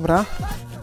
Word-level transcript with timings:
Dobra. 0.00 0.24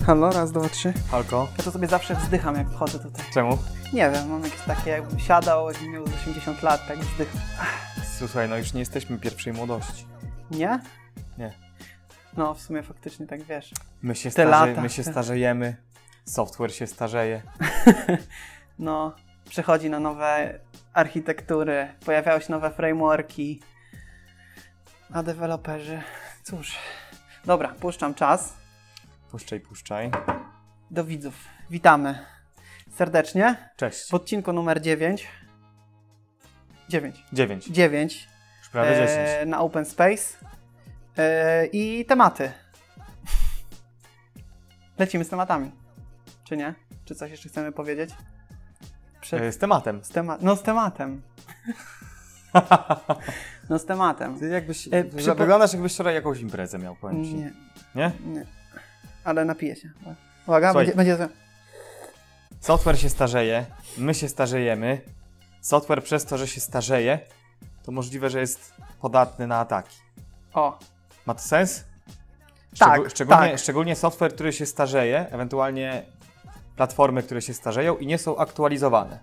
Halo, 0.05 0.31
raz, 0.31 0.51
dwa, 0.51 0.69
trzy. 0.69 0.93
Halko, 1.11 1.47
Ja 1.57 1.63
to 1.63 1.71
sobie 1.71 1.87
zawsze 1.87 2.15
wzdycham, 2.15 2.55
jak 2.55 2.69
wchodzę 2.69 2.99
tutaj. 2.99 3.25
czemu? 3.33 3.57
Nie 3.93 4.09
wiem, 4.11 4.29
mam 4.29 4.43
jakieś 4.43 4.61
takie, 4.61 4.89
jakbym 4.89 5.19
siadał, 5.19 5.71
jakbym 5.71 5.91
miał 5.91 6.07
z 6.07 6.13
80 6.13 6.63
lat, 6.63 6.87
tak 6.87 6.97
wzdycham. 6.99 7.41
Słuchaj, 8.17 8.49
no 8.49 8.57
już 8.57 8.73
nie 8.73 8.79
jesteśmy 8.79 9.17
pierwszej 9.19 9.53
młodości. 9.53 10.07
Nie? 10.51 10.79
Nie. 11.37 11.53
No, 12.37 12.53
w 12.53 12.61
sumie 12.61 12.83
faktycznie 12.83 13.27
tak 13.27 13.43
wiesz. 13.43 13.71
My 14.01 14.15
się, 14.15 14.29
Te 14.29 14.31
starze... 14.31 14.49
lata. 14.67 14.81
My 14.81 14.89
się 14.89 15.03
starzejemy, 15.03 15.75
software 16.25 16.71
się 16.73 16.87
starzeje. 16.87 17.41
No, 18.79 19.15
przechodzi 19.49 19.89
na 19.89 19.99
nowe 19.99 20.59
architektury, 20.93 21.87
pojawiają 22.05 22.39
się 22.39 22.51
nowe 22.51 22.71
frameworki, 22.71 23.61
a 25.13 25.23
deweloperzy, 25.23 26.01
cóż. 26.43 26.75
Dobra, 27.45 27.73
puszczam 27.79 28.13
czas 28.13 28.53
Puszczaj, 29.31 29.59
puszczaj. 29.59 30.11
do 30.91 31.03
widzów. 31.05 31.33
Witamy 31.69 32.25
serdecznie 32.95 33.69
Cześć. 33.77 34.09
w 34.09 34.13
odcinku 34.13 34.53
numer 34.53 34.81
9. 34.81 35.27
9. 36.89 37.23
9, 37.33 37.65
9 37.67 38.27
już 38.59 38.69
prawie 38.69 38.89
10. 38.95 39.09
e, 39.11 39.45
na 39.45 39.59
Open 39.59 39.85
Space 39.85 40.37
e, 41.17 41.65
i 41.65 42.05
tematy. 42.05 42.51
Lecimy 44.99 45.23
z 45.23 45.29
tematami. 45.29 45.71
Czy 46.43 46.57
nie? 46.57 46.73
Czy 47.05 47.15
coś 47.15 47.31
jeszcze 47.31 47.49
chcemy 47.49 47.71
powiedzieć? 47.71 48.09
Przed, 49.21 49.41
E, 49.41 49.51
Z 49.51 49.57
tematem. 49.57 50.03
z 50.03 50.09
tema- 50.09 50.37
no 50.41 50.55
z 50.55 50.63
tematem. 50.63 51.21
No 53.69 53.79
z 53.79 53.85
tematem. 53.85 54.39
Ty 54.39 54.47
jakbyś, 54.47 54.87
E, 54.87 55.03
przypo- 55.03 55.35
Wyglądasz 55.37 55.73
jakbyś 55.73 55.93
wczoraj 55.93 56.15
jakąś 56.15 56.39
imprezę 56.39 56.79
miał, 56.79 56.95
powiem 56.95 57.23
ci. 57.25 57.33
Nie, 57.35 57.51
Nie? 57.95 58.11
nie. 58.25 58.45
Ale 59.27 59.45
napiję 59.45 59.75
się. 59.75 59.89
Uwaga, 60.47 60.71
Słuchaj. 60.71 60.95
będzie, 60.95 61.17
będzie... 61.17 61.35
Software 62.59 62.99
się 62.99 63.09
starzeje, 63.09 63.65
my 63.97 64.13
się 64.13 64.29
starzejemy. 64.29 65.01
Software 65.61 66.03
przez 66.03 66.25
to, 66.25 66.37
że 66.37 66.47
się 66.47 66.61
starzeje, 66.61 67.19
to 67.83 67.91
możliwe, 67.91 68.29
że 68.29 68.39
jest 68.39 68.73
podatny 69.01 69.47
na 69.47 69.59
ataki. 69.59 69.97
O, 70.53 70.79
Ma 71.25 71.33
to 71.33 71.39
sens? 71.41 71.83
Tak, 72.79 73.09
szczególnie, 73.09 73.49
tak. 73.49 73.59
szczególnie 73.59 73.95
software, 73.95 74.33
który 74.33 74.53
się 74.53 74.65
starzeje, 74.65 75.27
ewentualnie 75.31 76.03
platformy, 76.75 77.23
które 77.23 77.41
się 77.41 77.53
starzeją 77.53 77.97
i 77.97 78.07
nie 78.07 78.17
są 78.17 78.37
aktualizowane. 78.37 79.19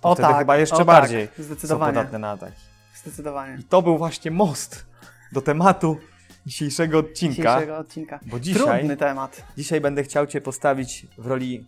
To 0.00 0.10
o 0.10 0.14
wtedy 0.14 0.28
tak. 0.28 0.38
chyba 0.38 0.56
jeszcze 0.56 0.76
o, 0.76 0.84
bardziej 0.84 1.28
Tak, 1.28 1.36
są 1.36 1.42
zdecydowanie. 1.42 1.92
podatne 1.92 2.18
na 2.18 2.30
ataki. 2.30 2.60
Zdecydowanie. 2.94 3.56
I 3.60 3.64
to 3.64 3.82
był 3.82 3.98
właśnie 3.98 4.30
most 4.30 4.86
do 5.32 5.42
tematu 5.42 5.98
dzisiejszego 6.46 6.98
odcinka, 6.98 7.34
Dzisiejszego 7.42 7.78
odcinka. 7.78 8.20
bo 8.26 8.40
dzisiaj, 8.40 8.78
Trudny 8.78 8.96
temat. 8.96 9.42
dzisiaj 9.56 9.80
będę 9.80 10.02
chciał 10.02 10.26
Cię 10.26 10.40
postawić 10.40 11.06
w 11.18 11.26
roli 11.26 11.66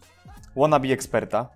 wannabe 0.56 0.88
eksperta, 0.88 1.48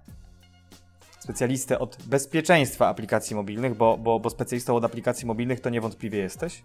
specjalistę 1.19 1.79
od 1.79 1.97
bezpieczeństwa 2.07 2.89
aplikacji 2.89 3.37
mobilnych, 3.37 3.75
bo, 3.77 3.99
bo, 3.99 4.21
bo 4.21 4.31
specjalistą 4.31 4.77
od 4.77 4.85
aplikacji 4.85 5.27
mobilnych 5.27 5.61
to 5.61 5.71
niewątpliwie 5.71 6.19
jesteś. 6.19 6.63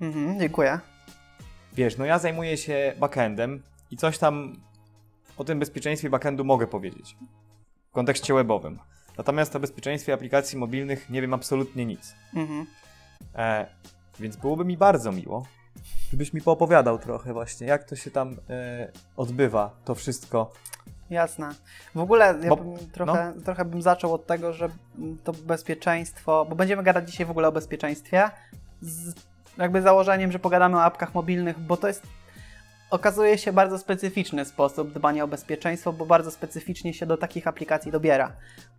Mhm, 0.00 0.40
dziękuję. 0.40 0.78
Wiesz, 1.72 1.96
no 1.98 2.04
ja 2.04 2.18
zajmuję 2.18 2.56
się 2.56 2.92
backendem 2.98 3.62
i 3.90 3.96
coś 3.96 4.18
tam 4.18 4.56
o 5.36 5.44
tym 5.44 5.58
bezpieczeństwie 5.58 6.10
backendu 6.10 6.44
mogę 6.44 6.66
powiedzieć 6.66 7.16
w 7.90 7.92
kontekście 7.92 8.34
webowym. 8.34 8.78
Natomiast 9.18 9.56
o 9.56 9.60
bezpieczeństwie 9.60 10.12
aplikacji 10.14 10.58
mobilnych 10.58 11.10
nie 11.10 11.20
wiem 11.20 11.34
absolutnie 11.34 11.86
nic. 11.86 12.14
Mhm. 12.34 12.66
E, 13.34 13.66
więc 14.20 14.36
byłoby 14.36 14.64
mi 14.64 14.76
bardzo 14.76 15.12
miło, 15.12 15.46
gdybyś 16.08 16.32
mi 16.32 16.40
poopowiadał 16.40 16.98
trochę 16.98 17.32
właśnie, 17.32 17.66
jak 17.66 17.84
to 17.84 17.96
się 17.96 18.10
tam 18.10 18.36
e, 18.50 18.88
odbywa, 19.16 19.70
to 19.84 19.94
wszystko. 19.94 20.52
Jasne. 21.10 21.54
W 21.94 22.00
ogóle 22.00 22.38
ja 22.42 22.48
Bo- 22.48 22.56
bym 22.56 22.90
trochę, 22.92 23.32
trochę 23.44 23.64
bym 23.64 23.82
zaczął 23.82 24.14
od 24.14 24.26
tego, 24.26 24.52
że 24.52 24.68
to 25.24 25.32
bezpieczeństwo, 25.32 26.46
bo 26.48 26.56
będziemy 26.56 26.82
gadać 26.82 27.10
dzisiaj 27.10 27.26
w 27.26 27.30
ogóle 27.30 27.48
o 27.48 27.52
bezpieczeństwie, 27.52 28.30
z 28.80 29.14
jakby 29.58 29.82
założeniem, 29.82 30.32
że 30.32 30.38
pogadamy 30.38 30.76
o 30.76 30.82
apkach 30.82 31.14
mobilnych, 31.14 31.58
bo 31.58 31.76
to 31.76 31.88
jest 31.88 32.02
okazuje 32.90 33.38
się 33.38 33.52
bardzo 33.52 33.78
specyficzny 33.78 34.44
sposób 34.44 34.92
dbania 34.92 35.24
o 35.24 35.28
bezpieczeństwo, 35.28 35.92
bo 35.92 36.06
bardzo 36.06 36.30
specyficznie 36.30 36.94
się 36.94 37.06
do 37.06 37.16
takich 37.16 37.46
aplikacji 37.46 37.92
dobiera. 37.92 38.32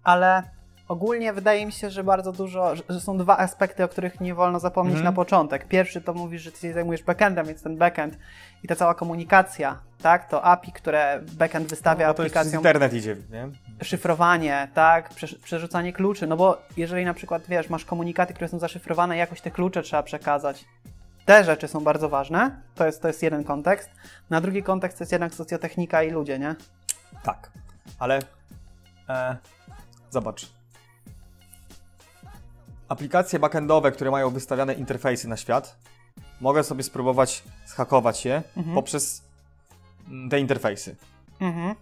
Ale 0.03 0.43
ogólnie 0.87 1.33
wydaje 1.33 1.65
mi 1.65 1.71
się, 1.71 1.89
że 1.89 2.03
bardzo 2.03 2.31
dużo, 2.31 2.75
że- 2.75 2.99
są 2.99 3.17
dwa 3.17 3.37
aspekty, 3.37 3.83
o 3.83 3.87
których 3.87 4.21
nie 4.21 4.35
wolno 4.35 4.59
zapomnieć 4.59 4.95
Mhm. 4.97 5.05
na 5.05 5.15
początek. 5.15 5.67
Pierwszy 5.67 6.01
to 6.01 6.13
mówisz, 6.13 6.41
że 6.41 6.51
ty 6.51 6.59
się 6.59 6.73
zajmujesz 6.73 7.03
backendem, 7.03 7.45
więc 7.47 7.63
ten 7.63 7.77
backend 7.77 8.17
i 8.63 8.67
ta 8.67 8.75
cała 8.75 8.93
komunikacja, 8.95 9.79
tak, 10.01 10.29
to 10.29 10.43
API, 10.43 10.71
które 10.71 11.21
backend 11.33 11.67
wystawia 11.69 12.07
No, 12.07 12.13
to 12.13 12.23
aplikacjom 12.23 12.55
internet 12.55 12.93
idzie, 12.93 13.15
nie? 13.31 13.49
szyfrowanie, 13.83 14.67
tak, 14.73 15.09
przerzucanie 15.43 15.93
kluczy, 15.93 16.27
no 16.27 16.37
bo 16.37 16.61
jeżeli 16.77 17.05
na 17.05 17.13
przykład, 17.13 17.43
wiesz, 17.49 17.69
masz 17.69 17.85
komunikaty, 17.85 18.33
które 18.33 18.47
są 18.49 18.59
zaszyfrowane, 18.59 19.17
jakoś 19.17 19.41
te 19.41 19.51
klucze 19.51 19.81
trzeba 19.83 20.03
przekazać. 20.03 20.65
Te 21.25 21.43
rzeczy 21.43 21.67
są 21.67 21.79
bardzo 21.83 22.09
ważne, 22.09 22.61
to 22.75 22.85
jest, 22.85 23.01
to 23.01 23.07
jest 23.07 23.23
jeden 23.23 23.43
kontekst. 23.43 23.89
Na 24.29 24.41
drugi 24.41 24.63
kontekst 24.63 24.97
to 24.97 25.03
jest 25.03 25.11
jednak 25.11 25.33
socjotechnika 25.33 26.03
i 26.03 26.11
ludzie, 26.11 26.39
nie? 26.39 26.55
Tak, 27.23 27.51
ale 27.99 28.19
e, 29.09 29.37
zobacz. 30.09 30.60
Aplikacje 32.95 33.39
backendowe, 33.39 33.91
które 33.91 34.11
mają 34.11 34.29
wystawiane 34.29 34.73
interfejsy 34.73 35.27
na 35.27 35.37
świat, 35.37 35.75
mogę 36.41 36.63
sobie 36.63 36.83
spróbować 36.83 37.43
zhakować 37.65 38.25
je 38.25 38.43
Mhm. 38.57 38.75
poprzez 38.75 39.21
mm, 40.07 40.29
te 40.29 40.39
interfejsy. 40.39 40.95
Mhm, 41.41 41.75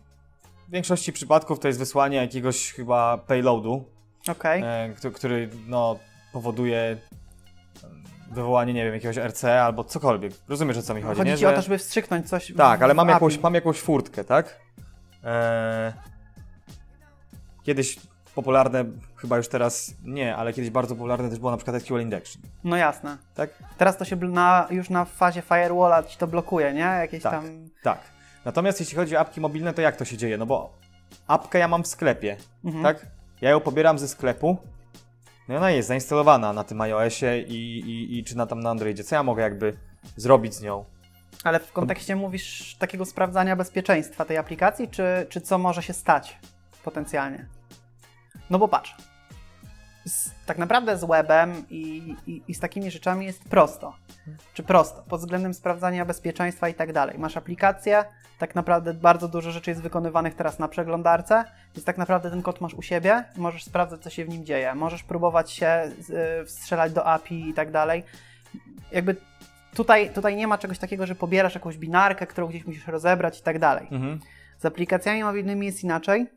W 0.68 0.72
większości 0.72 1.14
przypadków 1.14 1.60
to 1.60 1.68
jest 1.68 1.80
wysłanie 1.80 2.18
jakiegoś 2.18 2.72
chyba 2.74 3.18
payloadu, 3.18 3.86
okej. 4.28 4.62
e, 4.66 4.94
któ- 4.98 5.12
który 5.12 5.50
no, 5.68 6.00
powoduje 6.34 6.98
em, 7.84 8.04
wywołanie, 8.32 8.74
nie 8.74 8.84
wiem, 8.86 8.94
jakiegoś 8.94 9.18
RC 9.18 9.44
albo 9.62 9.84
cokolwiek. 9.84 10.34
Rozumiesz 10.48 10.78
o 10.78 10.82
co 10.82 10.94
mi 10.94 11.02
chodzi, 11.02 11.18
Chodzi 11.18 11.32
nie? 11.32 11.38
ci 11.38 11.46
o 11.46 11.52
to, 11.54 11.62
żeby 11.62 11.78
wstrzyknąć 11.78 12.30
coś 12.30 12.54
Tak, 12.58 12.82
ale 12.82 12.94
mam 12.94 13.08
API. 13.10 13.14
jakąś, 13.14 13.40
mam 13.40 13.54
jakąś 13.54 13.80
furtkę, 13.82 14.24
tak? 14.24 14.60
Eee, 15.24 15.94
kiedyś 17.64 18.00
popularne, 18.36 18.86
chyba 19.16 19.38
już 19.38 19.48
teraz 19.48 19.94
nie, 20.04 20.36
ale 20.36 20.54
kiedyś 20.54 20.70
bardzo 20.72 20.96
popularne 20.96 21.30
też 21.30 21.40
było 21.40 21.52
na 21.52 21.58
przykład 21.58 21.82
SQL 21.82 22.02
Injection, 22.02 22.42
No 22.64 22.76
jasne. 22.78 23.18
tak? 23.36 23.50
Teraz 23.78 23.98
to 23.98 24.06
się 24.06 24.16
na, 24.16 24.68
już 24.70 24.90
na 24.90 25.06
fazie 25.06 25.42
firewalla 25.42 26.04
ci 26.04 26.18
to 26.18 26.28
blokuje, 26.28 26.74
nie? 26.74 26.80
Jakieś 26.80 27.24
Tak. 27.24 27.32
tam... 27.32 27.70
Tak. 27.84 28.00
Natomiast 28.46 28.80
jeśli 28.80 28.96
chodzi 28.96 29.18
o 29.18 29.20
apki 29.20 29.42
mobilne, 29.42 29.74
to 29.74 29.82
jak 29.82 29.96
to 29.96 30.06
się 30.06 30.18
dzieje? 30.18 30.38
No 30.38 30.46
bo 30.46 30.74
apkę 31.28 31.60
ja 31.60 31.68
mam 31.68 31.84
w 31.84 31.88
sklepie, 31.88 32.38
Mhm. 32.66 32.84
tak? 32.84 33.06
Ja 33.42 33.50
ją 33.50 33.60
pobieram 33.60 34.00
ze 34.00 34.08
sklepu, 34.08 34.58
no 35.48 35.54
i 35.54 35.58
ona 35.58 35.72
jest 35.72 35.88
zainstalowana 35.88 36.54
na 36.54 36.64
tym 36.64 36.82
iOSie 36.82 37.42
i, 37.42 37.80
i, 37.80 38.20
i 38.20 38.24
czy 38.24 38.38
na 38.38 38.46
tam 38.46 38.60
na 38.60 38.70
Androidzie. 38.70 39.04
Co 39.04 39.16
ja 39.16 39.24
mogę 39.24 39.44
jakby 39.44 39.78
zrobić 40.16 40.54
z 40.56 40.62
nią? 40.62 40.86
Ale 41.44 41.60
w 41.60 41.72
kontekście 41.72 42.16
mówisz 42.16 42.76
takiego 42.80 43.06
sprawdzania 43.06 43.56
bezpieczeństwa 43.56 44.26
tej 44.26 44.38
aplikacji, 44.38 44.88
czy, 44.88 45.26
czy 45.30 45.42
co 45.42 45.58
może 45.58 45.84
się 45.84 45.94
stać 45.94 46.38
potencjalnie? 46.84 47.46
No 48.50 48.60
bo 48.60 48.68
patrz, 48.68 48.96
z, 50.06 50.32
tak 50.46 50.58
naprawdę 50.58 50.98
z 50.98 51.06
webem 51.06 51.64
i, 51.70 52.16
i, 52.28 52.42
i 52.48 52.54
z 52.54 52.60
takimi 52.60 52.92
rzeczami 52.92 53.26
jest 53.26 53.44
prosto. 53.44 53.96
Czy 54.54 54.64
prosto, 54.64 55.04
pod 55.10 55.20
względem 55.20 55.54
sprawdzania 55.54 56.06
bezpieczeństwa 56.06 56.70
i 56.70 56.74
tak 56.74 56.94
dalej. 56.94 57.20
Masz 57.20 57.38
aplikację, 57.38 58.06
tak 58.40 58.56
naprawdę 58.56 58.94
bardzo 58.94 59.28
dużo 59.28 59.52
rzeczy 59.52 59.72
jest 59.72 59.82
wykonywanych 59.82 60.36
teraz 60.36 60.60
na 60.60 60.68
przeglądarce, 60.68 61.46
więc 61.76 61.86
tak 61.86 61.98
naprawdę 61.98 62.30
ten 62.30 62.42
kod 62.42 62.62
masz 62.62 62.74
u 62.74 62.82
siebie 62.82 63.24
i 63.38 63.40
możesz 63.40 63.64
sprawdzać, 63.64 64.02
co 64.02 64.10
się 64.10 64.26
w 64.26 64.30
nim 64.30 64.46
dzieje. 64.46 64.76
Możesz 64.76 65.04
próbować 65.04 65.52
się 65.52 65.92
y, 66.42 66.46
wstrzelać 66.46 66.94
do 66.94 67.06
API 67.06 67.50
i 67.50 67.54
tak 67.54 67.72
dalej. 67.72 68.04
Jakby 68.92 69.16
tutaj, 69.76 70.10
tutaj 70.10 70.36
nie 70.36 70.48
ma 70.48 70.58
czegoś 70.58 70.80
takiego, 70.80 71.06
że 71.06 71.16
pobierasz 71.16 71.56
jakąś 71.56 71.78
binarkę, 71.78 72.28
którą 72.28 72.48
gdzieś 72.48 72.66
musisz 72.66 72.88
rozebrać 72.88 73.40
i 73.40 73.44
tak 73.44 73.60
dalej. 73.60 73.88
Mhm. 73.92 74.20
Z 74.58 74.66
aplikacjami 74.66 75.24
mobilnymi 75.24 75.66
jest 75.66 75.84
inaczej, 75.84 76.28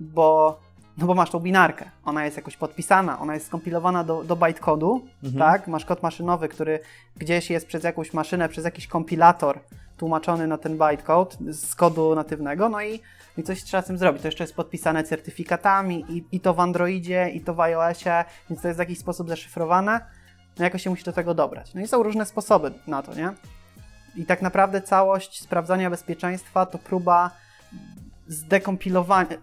bo, 0.00 0.58
no 0.98 1.06
bo 1.06 1.14
masz 1.14 1.30
tą 1.30 1.40
binarkę. 1.40 1.90
Ona 2.04 2.24
jest 2.24 2.36
jakoś 2.36 2.56
podpisana, 2.56 3.18
ona 3.18 3.34
jest 3.34 3.46
skompilowana 3.46 4.04
do, 4.04 4.24
do 4.24 4.36
bytecodu, 4.36 5.06
Mhm. 5.24 5.38
tak? 5.52 5.68
Masz 5.68 5.84
kod 5.84 6.02
maszynowy, 6.02 6.48
który 6.48 6.80
gdzieś 7.16 7.50
jest 7.50 7.66
przez 7.66 7.84
jakąś 7.84 8.12
maszynę, 8.12 8.48
przez 8.48 8.64
jakiś 8.64 8.86
kompilator 8.86 9.60
tłumaczony 9.96 10.46
na 10.46 10.58
ten 10.58 10.78
bytecode 10.78 11.36
z 11.52 11.74
kodu 11.74 12.14
natywnego, 12.14 12.68
no 12.68 12.82
i, 12.82 13.00
i 13.38 13.42
coś 13.42 13.62
trzeba 13.64 13.82
z 13.82 13.86
tym 13.86 13.98
zrobić. 13.98 14.22
To 14.22 14.28
jeszcze 14.28 14.44
jest 14.44 14.54
podpisane 14.54 15.04
certyfikatami 15.04 16.04
i, 16.08 16.24
i 16.32 16.40
to 16.40 16.54
w 16.54 16.60
Androidzie, 16.60 17.30
i 17.34 17.40
to 17.40 17.54
w 17.54 17.60
iOSie, 17.60 18.24
więc 18.50 18.62
to 18.62 18.68
jest 18.68 18.78
w 18.78 18.80
jakiś 18.80 18.98
sposób 18.98 19.28
zaszyfrowane. 19.28 20.00
No 20.58 20.64
jakoś 20.64 20.82
się 20.82 20.90
musi 20.90 21.04
do 21.04 21.12
tego 21.12 21.34
dobrać. 21.34 21.74
No 21.74 21.80
i 21.80 21.86
są 21.86 22.02
różne 22.02 22.26
sposoby 22.26 22.72
na 22.86 23.02
to, 23.02 23.14
nie? 23.14 23.32
I 24.16 24.24
tak 24.26 24.42
naprawdę 24.42 24.80
całość 24.82 25.42
sprawdzania 25.42 25.90
bezpieczeństwa 25.90 26.66
to 26.66 26.78
próba 26.78 27.30
zdekompilowania, 28.28 29.36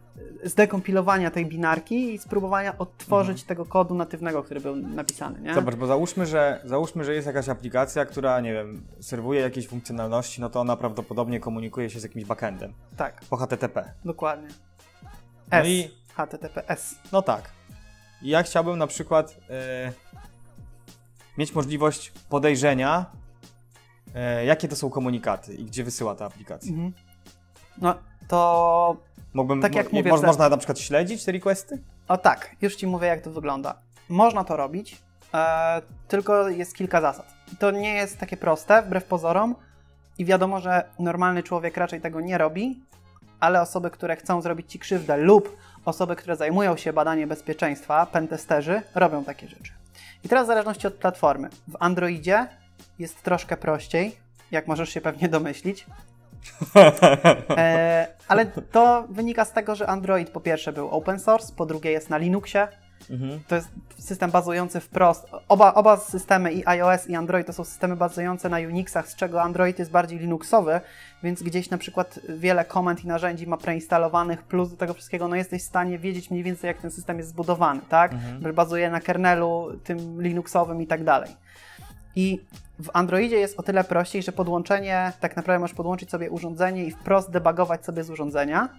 zdekompilowania 0.44 1.32
tej 1.32 1.46
binarki 1.46 2.14
i 2.14 2.18
spróbowania 2.20 2.78
odtworzyć 2.78 3.44
tego 3.44 3.66
kodu 3.66 3.96
natywnego, 3.96 4.44
który 4.44 4.60
był 4.60 4.76
napisany, 4.76 5.42
nie? 5.42 5.54
Zobacz, 5.54 5.76
bo 5.76 5.88
załóżmy 5.88 6.26
że, 6.26 6.62
załóżmy, 6.66 7.04
że 7.04 7.14
jest 7.14 7.28
jakaś 7.28 7.50
aplikacja, 7.50 8.06
która, 8.06 8.40
nie 8.42 8.54
wiem, 8.54 8.84
serwuje 9.00 9.42
jakieś 9.42 9.68
funkcjonalności, 9.68 10.42
no 10.42 10.50
to 10.50 10.60
ona 10.62 10.76
prawdopodobnie 10.78 11.40
komunikuje 11.40 11.90
się 11.90 12.00
z 12.00 12.04
jakimś 12.04 12.26
backendem 12.26 12.74
Tak, 12.98 13.22
po 13.30 13.38
HTTP. 13.38 13.94
dokładnie. 14.06 14.48
No 15.52 15.58
S, 15.58 15.68
i- 15.68 15.90
HTTPS. 16.16 16.96
No 17.12 17.22
tak. 17.22 17.50
I 18.22 18.30
ja 18.30 18.44
chciałbym 18.44 18.78
na 18.78 18.88
przykład 18.88 19.38
e, 19.50 19.92
mieć 21.38 21.56
możliwość 21.56 22.12
podejrzenia, 22.30 23.06
e, 24.16 24.46
jakie 24.46 24.68
to 24.68 24.76
są 24.76 24.90
komunikaty 24.90 25.54
i 25.54 25.66
gdzie 25.66 25.84
wysyła 25.84 26.16
ta 26.16 26.26
aplikacja. 26.26 26.72
Mhm. 26.72 26.94
No 27.82 27.96
to 28.28 28.98
Mógłbym, 29.34 29.62
Tak 29.62 29.76
jak 29.76 29.94
mówię, 29.94 30.12
mo- 30.12 30.18
że- 30.18 30.28
można 30.28 30.50
na 30.50 30.58
przykład 30.58 30.80
śledzić 30.80 31.26
te 31.26 31.32
requesty? 31.32 31.82
O 32.08 32.18
tak, 32.18 32.56
już 32.62 32.76
Ci 32.76 32.88
mówię, 32.88 33.08
jak 33.08 33.22
to 33.22 33.32
wygląda. 33.32 33.76
Można 34.10 34.44
to 34.44 34.58
robić, 34.58 35.02
e, 35.34 35.82
tylko 36.08 36.50
jest 36.50 36.76
kilka 36.76 37.02
zasad. 37.02 37.34
To 37.60 37.72
nie 37.72 37.94
jest 37.94 38.18
takie 38.18 38.38
proste, 38.38 38.82
wbrew 38.82 39.04
pozorom, 39.06 39.56
i 40.18 40.26
wiadomo, 40.26 40.60
że 40.60 40.84
normalny 41.00 41.44
człowiek 41.44 41.78
raczej 41.78 42.02
tego 42.02 42.22
nie 42.22 42.38
robi, 42.38 42.82
ale 43.40 43.62
osoby, 43.62 43.92
które 43.92 44.16
chcą 44.16 44.42
zrobić 44.42 44.72
Ci 44.72 44.80
krzywdę 44.80 45.18
lub 45.18 45.58
osoby, 45.86 46.16
które 46.16 46.36
zajmują 46.36 46.78
się 46.78 46.94
badaniem 46.94 47.30
bezpieczeństwa, 47.30 48.06
pentesterzy, 48.06 48.82
robią 48.96 49.24
takie 49.24 49.48
rzeczy. 49.48 49.74
I 50.24 50.30
teraz 50.30 50.46
w 50.46 50.48
zależności 50.48 50.88
od 50.88 50.94
platformy. 50.94 51.50
W 51.68 51.76
Androidzie 51.80 52.48
jest 53.00 53.24
troszkę 53.24 53.58
prościej, 53.58 54.16
jak 54.52 54.68
możesz 54.68 54.90
się 54.90 55.02
pewnie 55.02 55.30
domyślić. 55.30 55.86
E, 57.58 58.08
ale 58.28 58.46
to 58.46 59.08
wynika 59.10 59.46
z 59.46 59.52
tego, 59.52 59.76
że 59.76 59.88
Android 59.88 60.30
po 60.30 60.40
pierwsze 60.40 60.74
był 60.74 60.90
open 60.90 61.20
source, 61.20 61.54
po 61.56 61.66
drugie 61.66 61.92
jest 61.92 62.10
na 62.10 62.18
Linuxie. 62.18 62.68
Mhm. 63.10 63.40
To 63.48 63.56
jest 63.56 63.70
system 64.00 64.32
bazujący 64.32 64.80
wprost. 64.80 65.28
Oba, 65.48 65.74
oba 65.74 65.98
systemy, 65.98 66.54
i 66.54 66.68
iOS, 66.68 67.10
i 67.10 67.16
Android, 67.16 67.48
to 67.48 67.54
są 67.54 67.64
systemy 67.64 67.96
bazujące 67.96 68.50
na 68.50 68.58
Unixach, 68.58 69.10
z 69.10 69.16
czego 69.16 69.42
Android 69.42 69.80
jest 69.80 69.92
bardziej 69.92 70.20
Linuxowy, 70.20 70.82
więc 71.24 71.44
gdzieś 71.44 71.70
na 71.70 71.78
przykład 71.78 72.20
wiele 72.30 72.66
komend 72.66 73.04
i 73.04 73.08
narzędzi 73.08 73.48
ma 73.48 73.58
preinstalowanych, 73.58 74.44
plus 74.44 74.70
do 74.70 74.78
tego 74.78 74.94
wszystkiego, 74.94 75.28
no 75.28 75.36
jesteś 75.36 75.62
w 75.62 75.66
stanie 75.66 76.00
wiedzieć 76.00 76.32
mniej 76.32 76.44
więcej, 76.44 76.68
jak 76.68 76.78
ten 76.78 76.92
system 76.92 77.18
jest 77.18 77.30
zbudowany, 77.30 77.82
tak? 77.90 78.14
Mhm. 78.14 78.54
Bazuje 78.54 78.90
na 78.90 79.02
kernelu 79.02 79.80
tym 79.84 80.22
Linuxowym 80.22 80.82
i 80.82 80.88
tak 80.88 81.04
dalej. 81.04 81.36
I 82.16 82.40
w 82.80 82.90
Androidzie 82.94 83.36
jest 83.36 83.60
o 83.60 83.64
tyle 83.64 83.84
prościej, 83.84 84.24
że 84.24 84.32
podłączenie, 84.32 85.12
tak 85.20 85.36
naprawdę 85.36 85.60
możesz 85.60 85.76
podłączyć 85.76 86.10
sobie 86.10 86.32
urządzenie 86.32 86.86
i 86.86 86.92
wprost 86.92 87.30
debugować 87.30 87.86
sobie 87.86 88.04
z 88.04 88.10
urządzenia, 88.10 88.70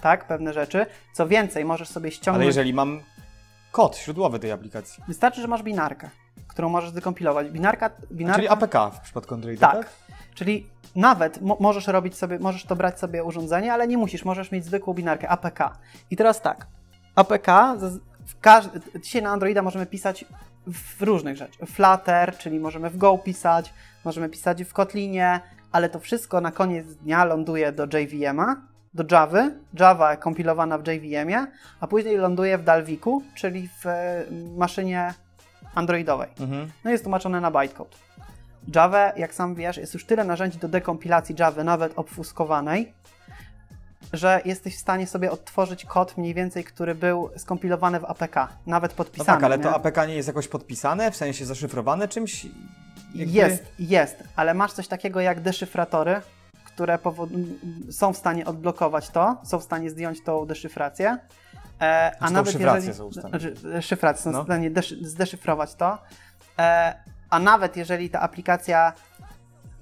tak, 0.00 0.26
pewne 0.26 0.52
rzeczy. 0.52 0.86
Co 1.12 1.26
więcej, 1.28 1.64
możesz 1.64 1.88
sobie 1.88 2.10
ściągnąć... 2.10 2.36
Ale 2.36 2.46
jeżeli 2.46 2.74
mam 2.74 3.00
kod 3.72 3.98
źródłowy 3.98 4.38
tej 4.38 4.52
aplikacji, 4.52 5.04
Wystarczy, 5.08 5.40
że 5.40 5.48
masz 5.48 5.62
binarkę, 5.62 6.10
którą 6.48 6.68
możesz 6.68 6.90
zdekompilować. 6.90 7.50
Binarka, 7.50 7.90
binarka 8.12 8.36
czyli 8.36 8.48
APK 8.48 8.74
w 8.96 9.00
przypadku 9.00 9.34
Androida, 9.34 9.72
tak. 9.72 9.88
Czyli 10.34 10.66
nawet 10.96 11.42
mo- 11.42 11.56
możesz 11.60 11.86
robić 11.86 12.16
sobie, 12.16 12.38
możesz 12.38 12.64
to 12.64 12.76
brać 12.76 13.00
sobie 13.00 13.24
urządzenie, 13.24 13.72
ale 13.72 13.88
nie 13.88 13.98
musisz, 13.98 14.24
możesz 14.24 14.50
mieć 14.52 14.64
zwykłą 14.64 14.94
binarkę 14.94 15.28
APK. 15.28 15.78
I 16.10 16.16
teraz 16.16 16.42
tak, 16.42 16.66
APK 17.14 17.76
w 18.26 18.40
każ- 18.40 18.68
dzisiaj 19.02 19.22
na 19.22 19.30
Androida 19.30 19.62
możemy 19.62 19.86
pisać 19.86 20.24
w 20.66 21.02
różnych 21.02 21.36
rzeczach. 21.36 21.68
Flutter, 21.68 22.38
czyli 22.38 22.60
możemy 22.60 22.90
w 22.90 22.96
Go 22.96 23.18
pisać, 23.18 23.74
możemy 24.04 24.28
pisać 24.28 24.64
w 24.64 24.72
Kotlinie, 24.72 25.40
ale 25.72 25.88
to 25.88 26.00
wszystko 26.00 26.40
na 26.40 26.52
koniec 26.52 26.86
dnia 26.94 27.24
ląduje 27.24 27.72
do 27.72 27.84
JVM-a, 27.84 28.56
do 28.94 29.04
Java, 29.10 29.50
Java 29.80 30.16
kompilowana 30.16 30.78
w 30.78 30.86
JVM-ie, 30.86 31.46
a 31.80 31.86
później 31.86 32.16
ląduje 32.16 32.58
w 32.58 32.64
Dalviku, 32.64 33.22
czyli 33.34 33.68
w 33.68 33.86
e, 33.86 34.24
maszynie 34.56 35.14
androidowej. 35.74 36.28
Mhm. 36.40 36.70
No 36.84 36.90
jest 36.90 37.04
tłumaczone 37.04 37.40
na 37.40 37.50
bytecode. 37.50 37.96
Java, 38.74 39.12
jak 39.16 39.34
sam 39.34 39.54
wiesz, 39.54 39.76
jest 39.76 39.94
już 39.94 40.04
tyle 40.04 40.24
narzędzi 40.24 40.58
do 40.58 40.68
dekompilacji 40.68 41.34
Java, 41.38 41.64
nawet 41.64 41.92
obfuskowanej, 41.96 42.92
że 44.12 44.40
jesteś 44.44 44.76
w 44.76 44.80
stanie 44.80 45.06
sobie 45.06 45.30
odtworzyć 45.30 45.84
kod 45.84 46.16
mniej 46.18 46.34
więcej, 46.34 46.64
który 46.64 46.94
był 46.94 47.30
skompilowany 47.36 48.00
w 48.00 48.04
APK, 48.04 48.48
nawet 48.66 48.90
No 48.92 48.96
podpisany. 48.96 49.26
tak, 49.26 49.44
ale 49.44 49.58
nie? 49.58 49.64
to 49.64 49.74
APK 49.74 50.06
nie 50.06 50.14
jest 50.14 50.28
jakoś 50.28 50.48
podpisane, 50.48 51.10
w 51.10 51.16
sensie 51.16 51.44
zaszyfrowane 51.46 52.08
czymś? 52.08 52.46
Jakby- 53.14 53.34
Jest, 53.34 53.64
jest, 53.78 54.22
ale 54.36 54.54
masz 54.54 54.72
coś 54.72 54.88
takiego 54.88 55.20
jak 55.20 55.40
deszyfratory, 55.40 56.20
które 56.64 56.98
są 57.90 58.12
w 58.12 58.16
stanie 58.16 58.44
odblokować 58.46 59.08
to, 59.10 59.36
są 59.44 59.58
w 59.58 59.62
stanie 59.62 59.90
zdjąć 59.90 60.24
tą 60.24 60.46
deszyfrację. 60.46 61.18
E, 61.80 62.12
a 62.20 62.26
tą 62.26 62.32
nawet 62.32 62.52
szyfrację 62.52 62.88
jeżeli, 62.88 63.14
są. 63.14 63.20
Znaczy, 63.28 63.54
szyfrację 63.80 64.22
są 64.22 64.32
No. 64.32 64.42
w 64.42 64.46
stanie 64.46 64.70
deszy- 64.70 65.04
zdeszyfrować 65.04 65.74
to. 65.74 65.98
E, 66.58 66.94
a 67.30 67.38
nawet 67.38 67.76
jeżeli 67.76 68.10
ta 68.10 68.20
aplikacja 68.20 68.92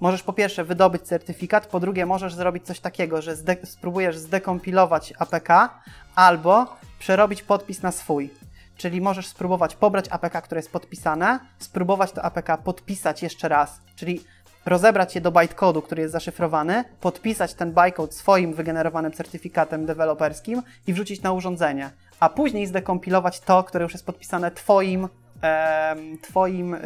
możesz 0.01 0.23
po 0.23 0.33
pierwsze 0.33 0.65
wydobyć 0.65 1.03
certyfikat, 1.03 1.67
po 1.67 1.81
drugie 1.81 2.07
możesz 2.07 2.35
zrobić 2.35 2.67
coś 2.67 2.81
takiego, 2.81 3.23
że 3.23 3.37
zde- 3.37 3.67
spróbujesz 3.67 4.19
zdekompilować 4.19 5.13
APK 5.19 5.49
albo 6.15 6.77
przerobić 6.99 7.43
podpis 7.43 7.83
na 7.83 7.93
swój. 7.93 8.31
Czyli 8.77 9.01
możesz 9.01 9.27
spróbować 9.27 9.77
pobrać 9.77 10.05
APK, 10.11 10.43
które 10.43 10.59
jest 10.59 10.73
podpisane, 10.73 11.39
spróbować 11.59 12.13
to 12.13 12.23
APK 12.23 12.57
podpisać 12.65 13.23
jeszcze 13.23 13.49
raz, 13.49 13.81
czyli 13.97 14.21
rozebrać 14.67 15.15
je 15.15 15.21
do 15.21 15.33
bytecodu, 15.33 15.83
który 15.83 16.03
jest 16.03 16.13
zaszyfrowany, 16.13 16.85
podpisać 17.01 17.55
ten 17.55 17.73
bytecode 17.73 18.13
swoim 18.13 18.55
wygenerowanym 18.55 19.13
certyfikatem 19.13 19.87
deweloperskim 19.87 20.63
i 20.87 20.93
wrzucić 20.93 21.23
na 21.23 21.33
urządzenie, 21.33 21.91
a 22.21 22.29
później 22.29 22.67
zdekompilować 22.67 23.41
to, 23.41 23.65
które 23.65 23.83
już 23.83 23.93
jest 23.93 24.07
podpisane 24.07 24.51
twoim, 24.51 25.09
twoim 26.23 26.75
e, 26.75 26.81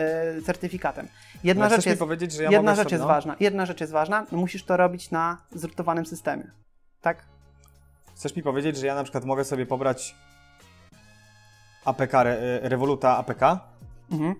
certyfikatem. 0.46 1.08
Jedna 1.44 1.66
Ale 1.66 1.76
rzecz 1.76 1.86
jest, 1.86 1.98
powiedzieć, 1.98 2.32
że 2.32 2.42
ja 2.42 2.50
jedna 2.50 2.74
rzecz 2.74 2.84
sobie, 2.84 2.94
jest 2.94 3.02
no, 3.02 3.08
ważna. 3.08 3.36
Jedna 3.40 3.66
rzecz 3.66 3.80
jest 3.80 3.92
ważna. 3.92 4.26
No 4.32 4.38
musisz 4.38 4.64
to 4.64 4.76
robić 4.76 5.10
na 5.10 5.38
zrutowanym 5.52 6.06
systemie. 6.06 6.44
Tak? 7.00 7.24
Chcesz 8.16 8.36
mi 8.36 8.42
powiedzieć, 8.42 8.76
że 8.76 8.86
ja 8.86 8.94
na 8.94 9.02
przykład 9.02 9.24
mogę 9.24 9.44
sobie 9.44 9.66
pobrać 9.66 10.14
APK, 11.84 12.14
re, 12.14 12.60
Revoluta 12.62 13.16
APK, 13.16 13.42
Mhm. 14.12 14.34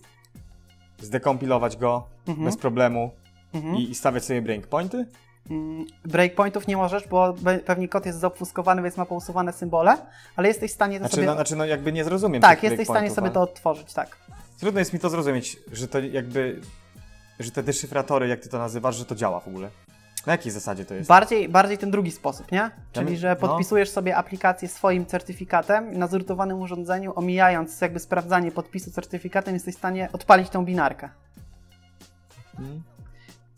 zdekompilować 0.99 1.77
go 1.77 2.07
Mhm. 2.29 2.45
bez 2.45 2.57
problemu 2.57 3.11
Mhm. 3.55 3.77
i, 3.77 3.91
i 3.91 3.95
stawiać 3.95 4.25
sobie 4.25 4.43
breakpointy? 4.43 5.07
Mm, 5.51 5.87
Breakpointów 6.05 6.67
nie 6.67 6.77
możesz, 6.77 7.09
bo 7.09 7.35
pewnie 7.67 7.89
kod 7.89 8.07
jest 8.07 8.19
zaobfuskowany, 8.19 8.83
więc 8.83 8.97
ma 8.97 9.07
pousuwane 9.07 9.53
symbole, 9.53 9.97
ale 10.37 10.49
jesteś 10.49 10.71
w 10.71 10.75
stanie 10.75 10.99
to 10.99 11.03
Znaczy, 11.03 11.15
sobie... 11.17 11.27
no, 11.27 11.35
znaczy 11.35 11.57
no 11.57 11.65
jakby 11.65 11.93
nie 11.93 12.05
zrozumiem 12.05 12.43
tak, 12.43 12.63
jesteś 12.63 12.87
w 12.87 12.91
stanie 12.91 13.11
sobie 13.11 13.27
ale 13.27 13.35
to 13.35 13.43
odtworzyć, 13.43 13.93
tak. 13.93 14.17
Trudno 14.61 14.79
jest 14.79 14.93
mi 14.93 14.99
to 14.99 15.11
zrozumieć, 15.11 15.57
że 15.73 15.89
to 15.89 15.99
jakby, 15.99 16.61
że 17.41 17.51
te 17.51 17.63
deszyfratory, 17.63 18.29
jak 18.29 18.41
ty 18.41 18.49
to 18.49 18.59
nazywasz, 18.59 18.97
że 18.97 19.05
to 19.05 19.15
działa 19.15 19.41
w 19.41 19.49
ogóle. 19.49 19.71
Na 20.27 20.33
jakiej 20.33 20.53
zasadzie 20.53 20.85
to 20.85 20.95
jest? 20.95 21.09
Bardziej, 21.09 21.49
bardziej 21.49 21.79
ten 21.79 21.91
drugi 21.91 22.11
sposób, 22.11 22.53
nie? 22.53 22.71
Czyli, 22.93 23.17
że 23.17 23.29
no. 23.29 23.49
podpisujesz 23.49 23.91
sobie 23.91 24.17
aplikację 24.17 24.69
swoim 24.69 25.07
certyfikatem 25.07 25.93
i 25.93 25.99
na 25.99 26.07
zrutowanym 26.07 26.61
urządzeniu, 26.61 27.13
omijając 27.17 27.81
jakby 27.81 28.01
sprawdzanie 28.01 28.53
podpisu 28.53 28.91
certyfikatem, 28.91 29.55
jesteś 29.55 29.75
w 29.75 29.79
stanie 29.79 30.09
odpalić 30.13 30.49
tą 30.49 30.65
binarkę. 30.65 31.09
Hmm? 32.57 32.83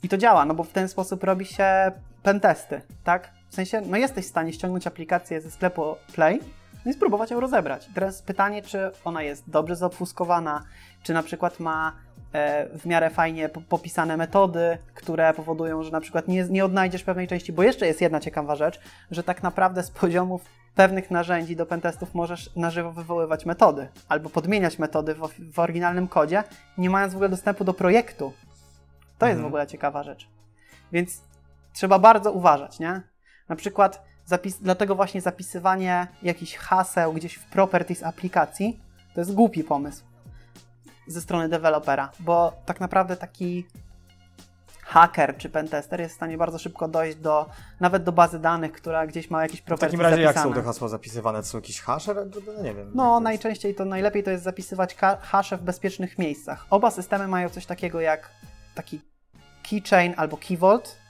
I 0.03 0.09
to 0.09 0.17
działa, 0.17 0.45
no 0.45 0.55
bo 0.55 0.65
w 0.65 0.73
ten 0.73 0.89
sposób 0.89 1.25
robi 1.25 1.47
się 1.47 1.93
pentesty, 2.23 2.81
tak? 3.05 3.31
W 3.49 3.55
sensie, 3.55 3.81
no 3.81 3.97
jesteś 3.97 4.25
w 4.25 4.29
stanie 4.29 4.53
ściągnąć 4.53 4.87
aplikację 4.87 5.41
ze 5.41 5.51
sklepu 5.51 5.97
Play 6.15 6.41
no 6.85 6.91
i 6.91 6.95
spróbować 6.95 7.31
ją 7.31 7.41
rozebrać. 7.41 7.89
Teraz 7.95 8.23
pytanie, 8.23 8.63
czy 8.63 8.91
ona 9.05 9.23
jest 9.23 9.51
dobrze 9.51 9.77
zaobfuskowana, 9.77 10.63
czy 11.03 11.15
na 11.15 11.23
przykład 11.23 11.61
ma 11.61 11.93
e, 12.33 12.79
w 12.79 12.87
miarę 12.87 13.11
fajnie 13.11 13.49
po- 13.49 13.61
popisane 13.61 14.17
metody, 14.17 14.79
które 14.95 15.35
powodują, 15.35 15.83
że 15.83 15.91
na 15.91 16.01
przykład 16.01 16.29
nie, 16.29 16.45
nie 16.45 16.65
odnajdziesz 16.65 17.03
pewnej 17.03 17.29
części, 17.29 17.53
bo 17.53 17.63
jeszcze 17.63 17.87
jest 17.87 18.01
jedna 18.01 18.21
ciekawa 18.21 18.57
rzecz, 18.57 18.81
że 19.11 19.23
tak 19.23 19.43
naprawdę 19.43 19.83
z 19.83 19.91
poziomów 19.91 20.45
pewnych 20.75 21.11
narzędzi 21.11 21.57
do 21.57 21.67
pentestów 21.67 22.15
możesz 22.15 22.57
na 22.57 22.71
żywo 22.71 22.93
wywoływać 22.93 23.47
metody, 23.47 23.89
albo 24.09 24.31
podmieniać 24.31 24.79
metody 24.79 25.15
w, 25.15 25.29
w 25.53 25.59
oryginalnym 25.59 26.09
kodzie, 26.09 26.45
nie 26.79 26.91
mając 26.91 27.13
w 27.13 27.17
ogóle 27.17 27.29
dostępu 27.29 27.65
do 27.65 27.75
projektu. 27.75 28.33
To 29.21 29.27
jest 29.27 29.37
w 29.37 29.41
Mhm. 29.41 29.47
ogóle 29.47 29.67
ciekawa 29.67 30.03
rzecz. 30.03 30.29
Więc 30.93 31.21
trzeba 31.73 31.99
bardzo 31.99 32.33
uważać, 32.33 32.79
nie? 32.79 33.03
Na 33.49 33.57
przykład 33.57 34.03
zapis, 34.27 34.59
dlatego 34.61 34.95
właśnie 34.95 35.21
zapisywanie 35.21 36.07
jakichś 36.23 36.57
haseł 36.57 37.13
gdzieś 37.13 37.35
w 37.35 37.45
properties 37.45 38.03
aplikacji 38.03 38.81
to 39.15 39.21
jest 39.21 39.35
głupi 39.35 39.65
pomysł 39.65 40.05
ze 41.07 41.21
strony 41.21 41.49
dewelopera, 41.49 42.11
bo 42.21 42.53
tak 42.67 42.81
naprawdę 42.81 43.17
taki 43.17 43.67
haker 44.83 45.37
czy 45.37 45.49
pentester 45.49 46.01
jest 46.01 46.15
w 46.15 46.17
stanie 46.17 46.39
bardzo 46.39 46.59
szybko 46.59 46.89
dojść 46.89 47.17
do 47.19 47.47
nawet 47.81 48.03
do 48.05 48.13
bazy 48.13 48.39
danych, 48.39 48.73
która 48.73 49.07
gdzieś 49.07 49.31
ma 49.31 49.43
jakieś 49.43 49.61
W 49.61 49.65
properties 49.65 49.91
takim 49.91 50.01
razie 50.11 50.23
jak 50.23 50.35
zapisane. 50.35 50.55
są 50.55 50.61
te 50.61 50.67
hasła 50.67 50.89
zapisywane? 50.89 51.39
To 51.39 51.45
są 51.45 51.59
jakieś 51.59 51.81
hasze? 51.81 52.15
No 52.15 52.63
nie 52.63 52.75
wiem. 52.75 52.91
No, 52.95 53.15
jak 53.15 53.23
najczęściej 53.23 53.75
to 53.75 53.85
najlepiej 53.85 54.23
to 54.23 54.31
jest 54.31 54.45
zapisywać 54.45 54.95
hasze 55.21 55.57
w 55.57 55.63
bezpiecznych 55.63 56.19
miejscach. 56.19 56.67
Oba 56.71 56.91
systemy 56.91 57.29
mają 57.29 57.49
coś 57.49 57.67
takiego 57.67 58.01
jak 58.01 58.31
taki 58.75 59.01
keychain 59.63 60.15
albo 60.17 60.37
key 60.37 60.57
vault. 60.57 61.01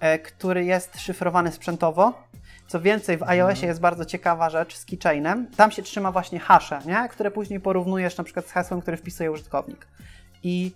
e, 0.00 0.18
który 0.18 0.64
jest 0.64 1.00
szyfrowany 1.00 1.52
sprzętowo. 1.52 2.28
Co 2.68 2.80
więcej, 2.80 3.16
w 3.16 3.22
iOSie 3.22 3.66
jest 3.66 3.80
bardzo 3.80 4.04
ciekawa 4.04 4.50
rzecz 4.50 4.76
z 4.76 4.84
keychainem. 4.84 5.46
Tam 5.56 5.70
się 5.70 5.82
trzyma 5.82 6.12
właśnie 6.12 6.38
hasze, 6.38 6.80
nie? 6.86 7.08
które 7.08 7.30
później 7.30 7.60
porównujesz 7.60 8.16
na 8.16 8.24
przykład 8.24 8.46
z 8.46 8.52
hasłem, 8.52 8.80
które 8.80 8.96
wpisuje 8.96 9.32
użytkownik. 9.32 9.86
I 10.42 10.72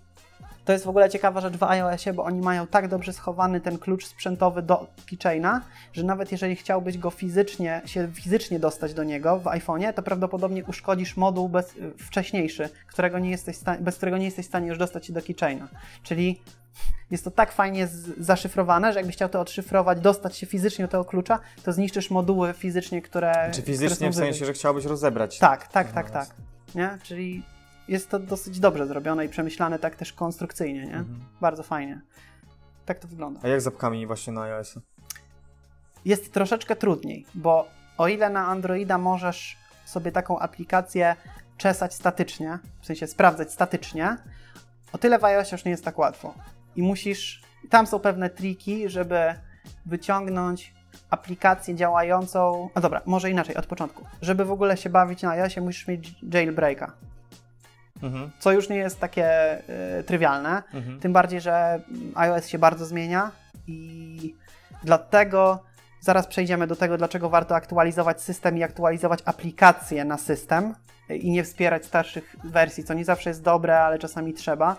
to 0.65 0.73
jest 0.73 0.85
w 0.85 0.89
ogóle 0.89 1.11
ciekawa 1.11 1.41
rzecz 1.41 1.57
w 1.57 1.63
iOSie, 1.63 2.13
bo 2.13 2.25
oni 2.25 2.41
mają 2.41 2.67
tak 2.67 2.89
dobrze 2.89 3.13
schowany 3.13 3.61
ten 3.61 3.79
klucz 3.79 4.07
sprzętowy 4.07 4.63
do 4.63 4.87
keychaina, 5.11 5.61
że 5.93 6.03
nawet 6.03 6.33
jeżeli 6.33 6.57
chciałbyś 6.57 6.99
go 6.99 7.11
fizycznie, 7.11 7.83
się 7.87 8.09
fizycznie 8.15 8.59
dostać 8.59 8.95
do 8.95 9.05
niego 9.05 9.39
w 9.39 9.45
iPhone'ie, 9.45 9.93
to 9.93 10.03
prawdopodobnie 10.03 10.65
uszkodzisz 10.65 11.17
moduł 11.17 11.49
bez, 11.49 11.75
wcześniejszy, 11.99 12.69
którego 12.87 13.19
nie 13.19 13.31
jesteś 13.31 13.57
bez 13.81 13.97
którego 13.97 14.19
nie 14.19 14.25
jesteś 14.25 14.47
w 14.47 14.49
stanie 14.49 14.69
już 14.69 14.79
dostać 14.79 15.07
się 15.07 15.13
do 15.13 15.23
keychaina. 15.23 15.69
Czyli 16.03 16.41
jest 17.11 17.25
to 17.25 17.31
tak 17.31 17.53
fajnie 17.53 17.89
zaszyfrowane, 18.19 18.93
że 18.93 18.99
jakbyś 18.99 19.17
chciał 19.17 19.29
to 19.29 19.41
odszyfrować, 19.41 20.01
dostać 20.01 20.37
się 20.37 20.47
fizycznie 20.47 20.85
do 20.85 20.91
tego 20.91 21.05
klucza, 21.05 21.39
to 21.63 21.73
zniszczysz 21.73 22.11
moduły 22.11 22.53
fizycznie, 22.53 23.03
które. 23.03 23.33
Czy 23.53 23.63
które 23.63 23.75
fizycznie 23.77 24.07
są 24.07 24.13
w 24.13 24.17
sensie, 24.17 24.45
że 24.45 24.53
chciałbyś 24.53 24.85
rozebrać? 24.85 25.39
Tak, 25.39 25.69
tak, 25.69 25.93
tak, 25.93 26.11
tak. 26.11 26.29
Nie? 26.75 26.99
Czyli 27.03 27.43
jest 27.93 28.11
to 28.11 28.19
dosyć 28.19 28.61
dobrze 28.61 28.87
zrobione 28.87 29.25
i 29.25 29.29
przemyślane 29.29 29.79
tak 29.79 29.97
też 29.97 30.13
konstrukcyjnie, 30.13 30.81
nie? 30.81 30.97
Mhm. 30.97 31.25
Bardzo 31.41 31.63
fajnie. 31.63 32.01
Tak 32.87 32.99
to 32.99 33.09
wygląda. 33.09 33.41
A 33.43 33.49
jak 33.49 33.61
z 33.61 33.67
apkami 33.67 34.07
właśnie 34.07 34.33
na 34.33 34.43
iOS? 34.43 34.79
Jest 36.05 36.33
troszeczkę 36.33 36.77
trudniej, 36.77 37.27
bo 37.35 37.69
o 37.99 38.09
ile 38.09 38.31
na 38.31 38.47
Androida 38.47 38.99
możesz 38.99 39.57
sobie 39.85 40.13
taką 40.13 40.39
aplikację 40.39 41.17
czesać 41.57 41.95
statycznie, 41.95 42.59
w 42.81 42.87
sensie 42.87 43.07
sprawdzać 43.07 43.53
statycznie, 43.53 44.17
o 44.93 44.99
tyle 44.99 45.19
w 45.19 45.25
iOS 45.25 45.53
już 45.53 45.65
nie 45.65 45.71
jest 45.71 45.85
tak 45.85 45.99
łatwo. 45.99 46.35
I 46.77 46.83
musisz, 46.83 47.43
tam 47.71 47.87
są 47.87 47.99
pewne 47.99 48.31
triki, 48.31 48.89
żeby 48.89 49.35
wyciągnąć 49.87 50.75
aplikację 51.11 51.75
działającą. 51.75 52.69
No 52.75 52.83
dobra, 52.83 53.01
może 53.07 53.31
inaczej, 53.31 53.57
od 53.57 53.67
początku. 53.67 54.05
Żeby 54.23 54.45
w 54.45 54.53
ogóle 54.53 54.77
się 54.77 54.91
bawić 54.91 55.23
na 55.23 55.31
iOSie, 55.31 55.61
musisz 55.61 55.89
mieć 55.89 56.15
jailbreaka, 56.33 56.93
Mhm. 58.03 58.31
co 58.39 58.53
już 58.53 58.69
nie 58.69 58.77
jest 58.77 59.01
takie 59.01 59.59
y, 59.99 60.05
trywialne. 60.05 60.63
Mhm. 60.75 61.01
Tym 61.01 61.13
bardziej, 61.13 61.41
że 61.41 61.81
iOS 62.15 62.47
się 62.47 62.59
bardzo 62.59 62.87
zmienia 62.87 63.31
i 63.67 64.35
dlatego 64.85 65.63
zaraz 66.01 66.27
przejdziemy 66.27 66.67
do 66.67 66.77
tego, 66.77 66.99
dlaczego 66.99 67.31
warto 67.31 67.55
aktualizować 67.55 68.23
system 68.23 68.59
i 68.59 68.63
aktualizować 68.63 69.19
aplikacje 69.25 70.05
na 70.05 70.19
system 70.19 70.75
i 71.09 71.31
nie 71.31 71.45
wspierać 71.45 71.87
starszych 71.87 72.37
wersji, 72.45 72.85
co 72.85 72.95
nie 72.95 73.05
zawsze 73.05 73.31
jest 73.31 73.43
dobre, 73.43 73.81
ale 73.81 73.99
czasami 73.99 74.35
trzeba. 74.35 74.77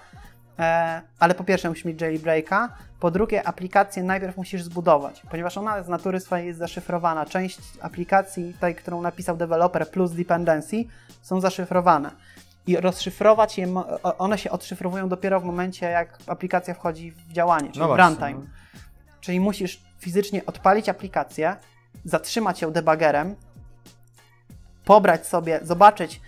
E, 0.59 1.01
ale 1.19 1.35
po 1.35 1.43
pierwsze 1.43 1.69
musisz 1.69 1.85
mieć 1.85 2.01
jailbreaka, 2.01 2.69
po 2.99 3.11
drugie 3.11 3.47
aplikację 3.47 4.03
najpierw 4.03 4.37
musisz 4.37 4.63
zbudować, 4.63 5.21
ponieważ 5.31 5.57
ona 5.57 5.83
z 5.83 5.87
natury 5.87 6.19
swojej 6.19 6.47
jest 6.47 6.59
zaszyfrowana. 6.59 7.25
Część 7.25 7.59
aplikacji, 7.81 8.53
tej, 8.59 8.75
którą 8.75 9.01
napisał 9.01 9.37
deweloper 9.37 9.89
plus 9.89 10.11
dependency 10.11 10.85
są 11.21 11.41
zaszyfrowane 11.41 12.11
i 12.67 12.77
rozszyfrować 12.77 13.57
je, 13.57 13.73
one 14.17 14.37
się 14.37 14.51
odszyfrowują 14.51 15.09
dopiero 15.09 15.39
w 15.39 15.43
momencie, 15.43 15.85
jak 15.85 16.17
aplikacja 16.27 16.73
wchodzi 16.73 17.11
w 17.11 17.31
działanie, 17.33 17.67
czyli 17.71 17.79
No 17.79 17.97
runtime. 17.97 18.33
no. 18.33 18.41
Czyli 19.21 19.39
musisz 19.39 19.81
fizycznie 19.99 20.45
odpalić 20.45 20.89
aplikację, 20.89 21.55
zatrzymać 22.05 22.61
ją 22.61 22.71
debuggerem, 22.71 23.35
pobrać 24.85 25.27
sobie, 25.27 25.59
zobaczyć, 25.63 26.21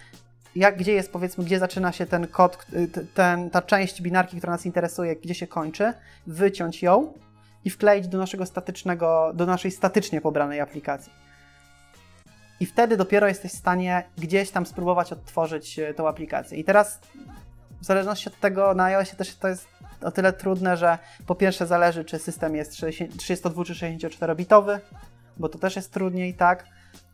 jak, 0.56 0.78
gdzie 0.78 0.94
jest, 0.94 1.12
powiedzmy, 1.12 1.44
gdzie 1.44 1.60
zaczyna 1.60 1.92
się 1.92 2.06
ten 2.06 2.28
kod, 2.28 2.66
t- 2.94 3.06
ten, 3.14 3.50
ta 3.50 3.62
część 3.62 4.02
binarki, 4.02 4.38
która 4.38 4.54
nas 4.54 4.66
interesuje, 4.66 5.16
gdzie 5.16 5.36
się 5.36 5.48
kończy, 5.48 5.94
wyciąć 6.28 6.82
ją 6.84 7.14
i 7.66 7.70
wkleić 7.70 8.08
do 8.08 8.18
naszego 8.18 8.46
statycznego, 8.46 9.32
do 9.34 9.46
naszej 9.46 9.72
statycznie 9.72 10.22
pobranej 10.22 10.62
aplikacji. 10.62 11.12
I 12.60 12.66
wtedy 12.66 12.98
dopiero 12.98 13.28
jesteś 13.28 13.52
w 13.52 13.58
stanie 13.58 14.04
gdzieś 14.18 14.52
tam 14.52 14.66
spróbować 14.66 15.14
odtworzyć 15.14 15.80
e, 15.80 15.94
tą 15.94 16.08
aplikację. 16.08 16.58
I 16.58 16.64
teraz 16.64 17.00
w 17.82 17.86
zależności 17.86 18.30
od 18.30 18.40
tego 18.40 18.74
na 18.74 18.84
iOSie 18.84 19.16
też 19.16 19.36
to 19.36 19.48
jest 19.48 19.68
o 20.02 20.12
tyle 20.12 20.34
trudne, 20.34 20.78
że 20.78 20.98
po 21.26 21.36
pierwsze 21.36 21.68
zależy, 21.68 22.06
czy 22.06 22.20
system 22.20 22.56
jest 22.56 22.76
60 22.76 23.18
32 23.18 23.64
czy 23.66 23.74
64-bitowy, 23.74 24.80
bo 25.38 25.50
to 25.50 25.60
też 25.60 25.76
jest 25.76 25.94
trudniej, 25.94 26.34
tak? 26.34 26.66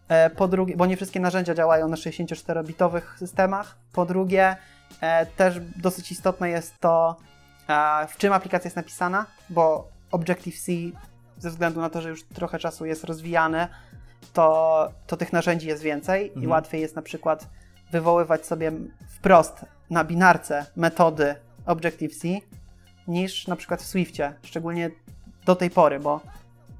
E, 0.07 0.29
Po 0.29 0.47
drugie, 0.47 0.77
bo 0.77 0.85
nie 0.85 0.95
wszystkie 0.95 1.19
narzędzia 1.19 1.53
działają 1.53 1.87
na 1.87 1.95
64-bitowych 1.95 3.17
systemach. 3.17 3.77
Po 3.93 4.05
drugie, 4.05 4.55
e, 5.01 5.25
też 5.25 5.59
dosyć 5.75 6.11
istotne 6.11 6.49
jest 6.49 6.79
to, 6.79 7.17
w 8.07 8.17
czym 8.17 8.33
aplikacja 8.33 8.67
jest 8.67 8.75
napisana, 8.75 9.25
bo 9.49 9.87
Objective-C 10.11 10.71
ze 11.37 11.49
względu 11.49 11.81
na 11.81 11.89
to, 11.89 12.01
że 12.01 12.09
już 12.09 12.23
trochę 12.23 12.59
czasu 12.59 12.85
jest 12.85 13.03
rozwijany, 13.03 13.67
to, 14.33 14.89
to 15.07 15.17
tych 15.17 15.33
narzędzi 15.33 15.67
jest 15.67 15.83
więcej 15.83 16.27
i 16.27 16.33
Mhm. 16.33 16.51
łatwiej 16.51 16.81
jest 16.81 16.95
na 16.95 17.01
przykład 17.01 17.47
wywoływać 17.91 18.45
sobie 18.45 18.71
wprost 19.07 19.65
na 19.89 20.03
binarce 20.03 20.65
metody 20.75 21.35
Objective-C 21.65 22.27
niż 23.07 23.47
na 23.47 23.55
przykład 23.55 23.81
w 23.81 23.85
Swiftie, 23.85 24.33
szczególnie 24.43 24.89
do 25.45 25.55
tej 25.55 25.69
pory, 25.69 25.99
bo 25.99 26.19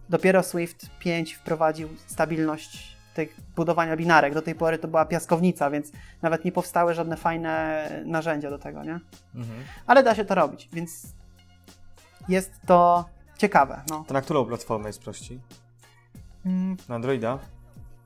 dopiero 0.10 0.44
Swift 0.44 0.90
5 1.00 1.34
wprowadził 1.34 1.90
stabilność 2.08 2.98
tych 3.14 3.36
budowania 3.56 3.98
binarek. 3.98 4.34
Do 4.34 4.42
tej 4.42 4.56
pory 4.56 4.78
to 4.78 4.88
była 4.88 5.06
piaskownica, 5.06 5.70
więc 5.70 5.92
nawet 6.22 6.46
nie 6.46 6.52
powstały 6.52 6.94
żadne 6.94 7.18
fajne 7.18 7.90
narzędzia 8.06 8.50
do 8.50 8.60
tego, 8.60 8.84
nie? 8.84 9.00
Mhm. 9.36 9.64
Ale 9.88 10.04
da 10.04 10.16
się 10.16 10.26
to 10.26 10.36
robić, 10.36 10.70
więc 10.74 11.08
jest 12.30 12.52
to 12.66 13.06
ciekawe. 13.38 13.82
No. 13.90 14.06
To 14.08 14.14
na 14.14 14.22
którą 14.22 14.46
platformę 14.46 14.90
jest 14.90 15.02
prościej? 15.02 15.40
Na 16.90 16.96
Androida? 16.96 17.40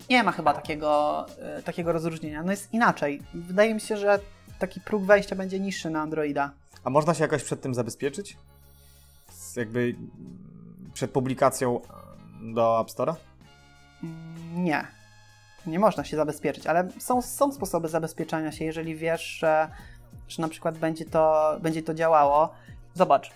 Nie 0.10 0.24
ma 0.24 0.32
chyba 0.32 0.54
takiego, 0.54 1.26
e, 1.42 1.64
takiego 1.64 1.92
rozróżnienia. 1.92 2.44
No 2.44 2.52
jest 2.52 2.74
inaczej. 2.74 3.22
Wydaje 3.34 3.74
mi 3.74 3.82
się, 3.82 3.98
że 3.98 4.20
taki 4.60 4.82
próg 4.82 5.04
wejścia 5.04 5.36
będzie 5.36 5.60
niższy 5.60 5.90
na 5.90 6.02
Androida. 6.02 6.52
A 6.84 6.90
można 6.90 7.14
się 7.14 7.22
jakoś 7.24 7.44
przed 7.44 7.62
tym 7.62 7.74
zabezpieczyć? 7.76 8.38
Jakby 9.56 9.80
mm, 9.80 10.92
przed 10.94 11.12
publikacją 11.12 11.82
e, 11.82 12.54
do 12.54 12.82
App 12.82 12.88
Store'a? 12.88 13.16
Mm, 14.04 14.64
Nie. 14.64 14.88
Nie 15.66 15.80
można 15.80 16.04
się 16.04 16.18
zabezpieczyć, 16.18 16.68
ale 16.68 16.88
są, 17.00 17.22
są 17.22 17.52
sposoby 17.52 17.88
zabezpieczania 17.88 18.52
się, 18.52 18.66
jeżeli 18.66 18.96
wiesz, 18.96 19.22
że, 19.40 19.68
że 20.28 20.42
na 20.42 20.48
przykład 20.48 20.78
będzie 20.78 21.06
to, 21.06 21.56
będzie 21.62 21.84
to 21.84 21.94
działało. 21.94 22.54
Zobacz. 22.94 23.32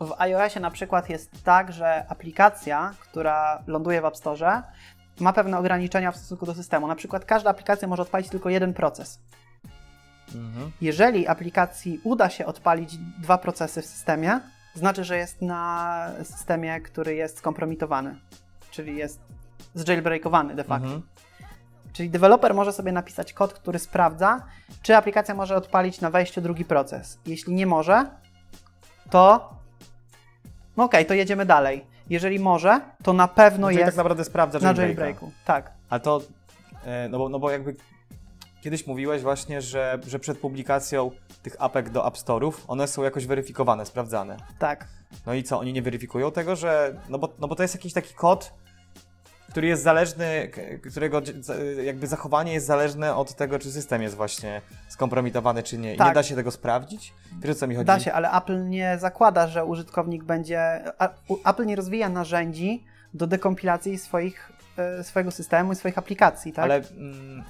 W 0.00 0.14
iOSie 0.18 0.60
na 0.60 0.70
przykład 0.70 1.08
jest 1.10 1.44
tak, 1.44 1.72
że 1.72 2.04
aplikacja, 2.08 2.94
która 3.00 3.62
ląduje 3.66 4.00
w 4.00 4.04
App 4.04 4.16
Store, 4.16 4.62
ma 5.20 5.32
pewne 5.32 5.58
ograniczenia 5.58 6.12
w 6.12 6.16
stosunku 6.16 6.46
do 6.46 6.54
systemu. 6.54 6.86
Na 6.86 6.94
przykład 6.94 7.24
każda 7.24 7.50
aplikacja 7.50 7.88
może 7.88 8.02
odpalić 8.02 8.28
tylko 8.28 8.50
jeden 8.50 8.74
proces. 8.74 9.18
Mhm. 10.34 10.72
Jeżeli 10.80 11.26
aplikacji 11.26 12.00
uda 12.04 12.30
się 12.30 12.46
odpalić 12.46 12.96
dwa 12.96 13.38
procesy 13.38 13.82
w 13.82 13.86
systemie, 13.86 14.40
znaczy, 14.74 15.04
że 15.04 15.16
jest 15.16 15.42
na 15.42 16.10
systemie, 16.24 16.80
który 16.80 17.14
jest 17.14 17.38
skompromitowany, 17.38 18.16
czyli 18.70 18.96
jest 18.96 19.20
zjailbreakowany 19.74 20.54
de 20.54 20.64
facto. 20.64 20.86
Mhm. 20.86 21.02
Czyli 21.92 22.10
deweloper 22.10 22.54
może 22.54 22.72
sobie 22.72 22.92
napisać 22.92 23.32
kod, 23.32 23.52
który 23.52 23.78
sprawdza, 23.78 24.42
czy 24.82 24.96
aplikacja 24.96 25.34
może 25.34 25.56
odpalić 25.56 26.00
na 26.00 26.10
wejściu 26.10 26.40
drugi 26.40 26.64
proces. 26.64 27.18
Jeśli 27.26 27.54
nie 27.54 27.66
może, 27.66 28.10
to 29.10 29.55
no 30.76 30.84
okej, 30.84 31.06
to 31.06 31.14
jedziemy 31.14 31.46
dalej. 31.46 31.84
Jeżeli 32.10 32.38
może, 32.38 32.80
to 33.02 33.12
na 33.12 33.28
pewno 33.28 33.66
Czyli 33.68 33.78
jest 33.78 33.88
tak 33.88 33.96
naprawdę 33.96 34.24
sprawdza 34.24 34.58
na 34.58 34.64
jailbreaka. 34.66 35.02
jailbreaku. 35.02 35.32
Tak. 35.44 35.72
A 35.90 35.98
to, 35.98 36.20
e, 36.84 37.08
no 37.08 37.18
bo, 37.18 37.28
no 37.28 37.38
bo 37.38 37.50
jakby 37.50 37.76
kiedyś 38.60 38.86
mówiłeś 38.86 39.22
właśnie, 39.22 39.62
że, 39.62 39.98
że 40.06 40.18
przed 40.18 40.38
publikacją 40.38 41.10
tych 41.42 41.56
apek 41.58 41.90
do 41.90 42.06
App 42.06 42.14
Store'ów 42.14 42.52
one 42.68 42.88
są 42.88 43.02
jakoś 43.02 43.26
weryfikowane, 43.26 43.86
sprawdzane. 43.86 44.36
Tak. 44.58 44.88
No 45.26 45.34
i 45.34 45.42
co, 45.42 45.58
oni 45.58 45.72
nie 45.72 45.82
weryfikują 45.82 46.32
tego, 46.32 46.56
że. 46.56 47.00
No 47.08 47.18
bo, 47.18 47.28
no 47.38 47.48
bo 47.48 47.54
to 47.54 47.62
jest 47.62 47.74
jakiś 47.74 47.92
taki 47.92 48.14
kod, 48.14 48.52
który 49.56 49.68
jest 49.68 49.82
zależny, 49.82 50.50
którego 50.90 51.22
jakby 51.84 52.06
zachowanie 52.06 52.52
jest 52.52 52.66
zależne 52.66 53.16
od 53.16 53.34
tego, 53.34 53.58
czy 53.58 53.72
system 53.72 54.02
jest 54.02 54.14
właśnie 54.14 54.62
skompromitowany, 54.88 55.62
czy 55.62 55.78
nie. 55.78 55.94
I 55.94 55.96
Tak. 55.96 56.08
nie 56.08 56.14
da 56.14 56.22
się 56.22 56.34
tego 56.34 56.50
sprawdzić? 56.50 57.12
Wiesz 57.40 57.50
o 57.50 57.54
co 57.54 57.66
mi 57.66 57.74
chodzi? 57.74 57.86
Da 57.86 58.00
się, 58.00 58.12
ale 58.12 58.32
Apple 58.32 58.68
nie 58.68 58.98
zakłada, 58.98 59.46
że 59.46 59.64
użytkownik 59.64 60.24
będzie. 60.24 60.84
Apple 61.44 61.66
nie 61.66 61.76
rozwija 61.76 62.08
narzędzi 62.08 62.84
do 63.14 63.26
dekompilacji 63.26 63.98
swoich, 63.98 64.52
e, 64.76 65.04
swojego 65.04 65.30
systemu 65.30 65.72
i 65.72 65.76
swoich 65.76 65.98
aplikacji, 65.98 66.52
tak? 66.52 66.64
Ale 66.64 66.74
mm, 66.76 67.44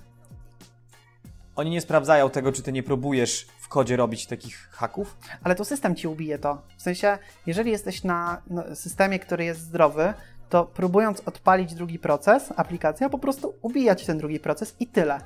oni 1.57 1.71
nie 1.71 1.81
sprawdzają 1.81 2.31
tego, 2.31 2.53
czy 2.53 2.63
ty 2.63 2.73
nie 2.73 2.83
próbujesz 2.83 3.47
w 3.61 3.69
kodzie 3.69 3.97
robić 3.97 4.27
takich 4.27 4.69
haków? 4.71 5.17
Ale 5.43 5.55
to 5.55 5.65
system 5.65 5.97
ci 5.97 6.09
ubije 6.09 6.39
to. 6.39 6.63
W 6.77 6.83
sensie, 6.83 7.19
jeżeli 7.47 7.71
jesteś 7.71 8.05
na 8.05 8.43
no, 8.47 8.75
systemie, 8.75 9.19
który 9.19 9.45
jest 9.45 9.61
zdrowy, 9.61 10.15
to 10.49 10.65
próbując 10.65 11.21
odpalić 11.21 11.75
drugi 11.75 11.99
proces, 11.99 12.53
aplikacja 12.57 13.09
po 13.09 13.19
prostu 13.19 13.55
ubijać 13.63 14.07
ten 14.07 14.19
drugi 14.19 14.41
proces 14.41 14.77
i 14.81 14.87
tyle. 14.87 15.21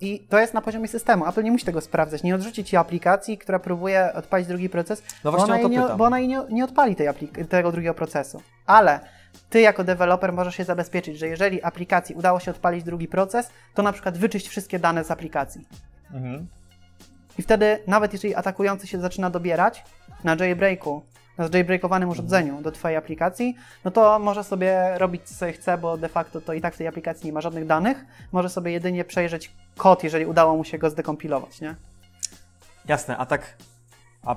I 0.00 0.20
to 0.28 0.38
jest 0.38 0.54
na 0.54 0.60
poziomie 0.60 0.88
systemu. 0.88 1.26
Apple 1.26 1.44
nie 1.44 1.50
musi 1.50 1.64
tego 1.64 1.80
sprawdzać. 1.80 2.22
Nie 2.22 2.34
odrzuci 2.34 2.64
ci 2.64 2.76
aplikacji, 2.76 3.38
która 3.38 3.58
próbuje 3.58 4.12
odpalić 4.12 4.48
drugi 4.48 4.68
proces, 4.68 5.02
No 5.24 5.32
bo 5.32 5.38
właśnie 5.38 5.54
ona, 5.54 5.60
o 5.60 5.62
to 5.62 5.68
nie, 5.68 5.80
pytam. 5.82 5.98
bo 5.98 6.04
ona 6.04 6.18
jej 6.18 6.28
nie, 6.28 6.42
nie 6.50 6.64
odpali 6.64 6.96
tej 6.96 7.08
tego 7.48 7.72
drugiego 7.72 7.94
procesu. 7.94 8.42
Ale 8.66 9.00
ty 9.50 9.60
jako 9.60 9.84
deweloper 9.84 10.32
możesz 10.32 10.54
się 10.56 10.64
zabezpieczyć, 10.64 11.18
że 11.18 11.26
jeżeli 11.28 11.62
aplikacji 11.62 12.14
udało 12.14 12.40
się 12.40 12.50
odpalić 12.50 12.84
drugi 12.84 13.08
proces, 13.08 13.50
to 13.74 13.82
na 13.82 13.92
przykład 13.92 14.18
wyczyść 14.18 14.48
wszystkie 14.48 14.78
dane 14.78 15.04
z 15.04 15.10
aplikacji. 15.10 15.66
Mhm. 16.12 16.46
I 17.38 17.42
wtedy, 17.42 17.78
nawet 17.86 18.12
jeżeli 18.12 18.34
atakujący 18.34 18.86
się 18.86 19.00
zaczyna 19.00 19.30
dobierać 19.30 19.84
na 20.24 20.36
jailbreaku, 20.40 21.02
na 21.38 21.48
zjailbreakowanym 21.48 22.08
urządzeniu 22.08 22.62
do 22.62 22.72
Twojej 22.72 22.96
aplikacji, 22.96 23.56
no 23.84 23.90
to 23.90 24.18
może 24.18 24.44
sobie 24.44 24.98
robić 24.98 25.22
co 25.24 25.34
sobie 25.34 25.52
chce, 25.52 25.78
bo 25.78 25.96
de 25.96 26.08
facto 26.08 26.40
to 26.40 26.52
i 26.52 26.60
tak 26.60 26.74
w 26.74 26.78
tej 26.78 26.86
aplikacji 26.86 27.26
nie 27.26 27.32
ma 27.32 27.40
żadnych 27.40 27.66
danych. 27.66 28.04
Może 28.32 28.48
sobie 28.48 28.72
jedynie 28.72 29.04
przejrzeć 29.04 29.52
kod, 29.76 30.04
jeżeli 30.04 30.26
udało 30.26 30.56
mu 30.56 30.64
się 30.64 30.78
go 30.78 30.90
zdekompilować, 30.90 31.60
nie? 31.60 31.74
Jasne, 32.88 33.16
a 33.16 33.26
tak. 33.26 33.56
A 34.22 34.36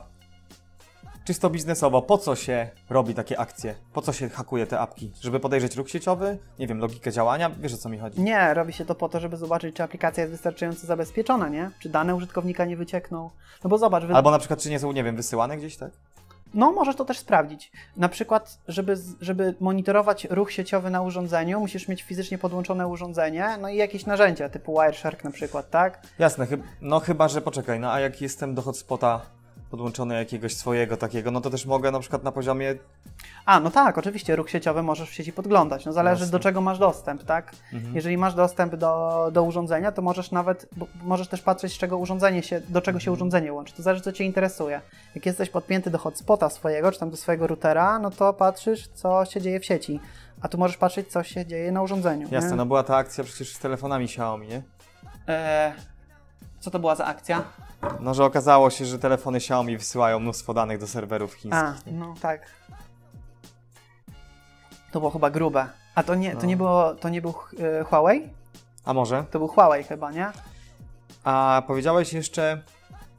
czysto 1.25 1.49
biznesowo, 1.49 2.01
po 2.01 2.17
co 2.17 2.35
się 2.35 2.69
robi 2.89 3.13
takie 3.13 3.39
akcje? 3.39 3.75
Po 3.93 4.01
co 4.01 4.13
się 4.13 4.29
hakuje 4.29 4.67
te 4.67 4.79
apki? 4.79 5.11
Żeby 5.21 5.39
podejrzeć 5.39 5.75
ruch 5.75 5.89
sieciowy? 5.89 6.37
Nie 6.59 6.67
wiem, 6.67 6.79
logikę 6.79 7.11
działania? 7.11 7.49
Wiesz 7.49 7.73
o 7.73 7.77
co 7.77 7.89
mi 7.89 7.99
chodzi? 7.99 8.21
Nie, 8.21 8.53
robi 8.53 8.73
się 8.73 8.85
to 8.85 8.95
po 8.95 9.09
to, 9.09 9.19
żeby 9.19 9.37
zobaczyć, 9.37 9.75
czy 9.75 9.83
aplikacja 9.83 10.23
jest 10.23 10.33
wystarczająco 10.33 10.87
zabezpieczona, 10.87 11.49
nie? 11.49 11.71
Czy 11.79 11.89
dane 11.89 12.15
użytkownika 12.15 12.65
nie 12.65 12.77
wyciekną. 12.77 13.29
No 13.63 13.69
bo 13.69 13.77
zobacz, 13.77 14.03
wy... 14.03 14.13
Albo 14.13 14.31
na 14.31 14.39
przykład, 14.39 14.61
czy 14.61 14.69
nie 14.69 14.79
są, 14.79 14.91
nie 14.91 15.03
wiem, 15.03 15.15
wysyłane 15.15 15.57
gdzieś, 15.57 15.77
tak? 15.77 15.91
No, 16.53 16.71
możesz 16.71 16.95
to 16.95 17.05
też 17.05 17.19
sprawdzić. 17.19 17.71
Na 17.97 18.09
przykład, 18.09 18.59
żeby, 18.67 18.97
żeby 19.21 19.55
monitorować 19.59 20.27
ruch 20.29 20.51
sieciowy 20.51 20.89
na 20.89 21.01
urządzeniu, 21.01 21.59
musisz 21.59 21.87
mieć 21.87 22.03
fizycznie 22.03 22.37
podłączone 22.37 22.87
urządzenie, 22.87 23.57
no 23.61 23.69
i 23.69 23.75
jakieś 23.75 24.05
narzędzia, 24.05 24.49
typu 24.49 24.73
Wireshark 24.73 25.23
na 25.23 25.31
przykład, 25.31 25.69
tak? 25.69 26.01
Jasne, 26.19 26.47
no 26.81 26.99
chyba, 26.99 27.27
że 27.27 27.41
poczekaj, 27.41 27.79
no 27.79 27.91
a 27.91 27.99
jak 27.99 28.21
jestem 28.21 28.55
do 28.55 28.61
hotspota 28.61 29.21
podłączony 29.69 30.15
jakiegoś 30.15 30.55
swojego 30.55 30.97
takiego, 30.97 31.31
no 31.31 31.41
to 31.41 31.49
też 31.49 31.65
mogę 31.65 31.91
na 31.91 31.99
przykład 31.99 32.23
na 32.23 32.31
poziomie. 32.31 32.75
A, 33.45 33.59
no 33.59 33.71
tak, 33.71 33.97
oczywiście 33.97 34.35
ruch 34.35 34.49
sieciowy 34.49 34.83
możesz 34.83 35.09
w 35.09 35.13
sieci 35.13 35.33
podglądać. 35.33 35.85
No 35.85 35.93
zależy 35.93 36.21
Jasne. 36.21 36.31
do 36.31 36.39
czego 36.39 36.61
masz 36.61 36.79
dostęp, 36.79 37.23
tak? 37.23 37.51
Mhm. 37.73 37.95
Jeżeli 37.95 38.17
masz 38.17 38.33
dostęp 38.33 38.75
do, 38.75 39.29
do 39.33 39.43
urządzenia, 39.43 39.91
to 39.91 40.01
możesz 40.01 40.31
nawet, 40.31 40.69
możesz 41.03 41.27
też 41.27 41.41
patrzeć, 41.41 41.73
z 41.73 41.77
czego 41.77 41.97
urządzenie 41.97 42.43
się, 42.43 42.59
do 42.61 42.81
czego 42.81 42.95
Mhm. 42.95 42.99
się 42.99 43.11
urządzenie 43.11 43.53
łączy. 43.53 43.73
To 43.75 43.83
zależy, 43.83 44.01
co 44.03 44.11
Cię 44.11 44.23
interesuje. 44.23 44.81
Jak 45.15 45.25
jesteś 45.25 45.49
podpięty 45.49 45.89
do 45.89 45.97
hotspota 45.97 46.49
swojego, 46.49 46.91
czy 46.91 46.99
tam 46.99 47.09
do 47.09 47.17
swojego 47.17 47.47
routera, 47.47 47.99
no 47.99 48.11
to 48.11 48.33
patrzysz, 48.33 48.87
co 48.87 49.25
się 49.25 49.41
dzieje 49.41 49.59
w 49.59 49.65
sieci. 49.65 49.99
A 50.41 50.47
tu 50.47 50.57
możesz 50.57 50.77
patrzeć, 50.77 51.07
co 51.11 51.23
się 51.23 51.45
dzieje 51.45 51.71
na 51.71 51.81
urządzeniu. 51.81 52.27
Jasne, 52.31 52.49
nie? 52.49 52.55
no 52.55 52.65
była 52.65 52.83
ta 52.83 52.95
akcja 52.95 53.23
przecież 53.23 53.53
z 53.55 53.59
telefonami 53.59 54.05
Xiaomi, 54.05 54.47
nie? 54.47 54.61
E, 55.27 55.73
co 56.59 56.71
to 56.71 56.79
była 56.79 56.95
za 56.95 57.05
akcja? 57.05 57.43
No, 57.99 58.13
że 58.13 58.25
okazało 58.25 58.69
się, 58.69 58.85
że 58.85 58.99
telefony 58.99 59.37
Xiaomi 59.37 59.77
wysyłają 59.77 60.19
mnóstwo 60.19 60.53
danych 60.53 60.79
do 60.79 60.87
serwerów 60.87 61.33
chińskich. 61.33 61.63
A, 61.63 61.73
no 61.91 62.15
tak. 62.21 62.41
To 64.91 64.99
było 64.99 65.11
chyba 65.11 65.29
grube. 65.29 65.69
A 65.95 66.03
to 66.03 66.15
nie, 66.15 66.31
to 66.35 66.41
No. 66.41 66.45
nie 66.47 66.57
było, 66.57 66.95
to 66.95 67.09
nie 67.09 67.21
był 67.21 67.33
e, 67.79 67.83
Huawei? 67.83 68.29
A 68.85 68.93
może? 68.93 69.23
To 69.31 69.39
był 69.39 69.47
Huawei 69.47 69.83
chyba, 69.83 70.11
nie? 70.11 70.31
A 71.23 71.63
powiedziałeś 71.67 72.13
jeszcze, 72.13 72.61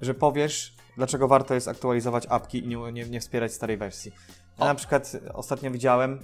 że 0.00 0.14
powiesz, 0.14 0.74
dlaczego 0.96 1.28
warto 1.28 1.54
jest 1.54 1.68
aktualizować 1.68 2.26
apki 2.30 2.64
i 2.64 2.68
nie, 2.68 2.92
nie, 2.92 3.04
nie 3.04 3.20
wspierać 3.20 3.52
starej 3.52 3.76
wersji. 3.76 4.12
Ja 4.58 4.64
O. 4.64 4.68
na 4.68 4.74
przykład 4.74 5.12
ostatnio 5.34 5.70
widziałem, 5.70 6.18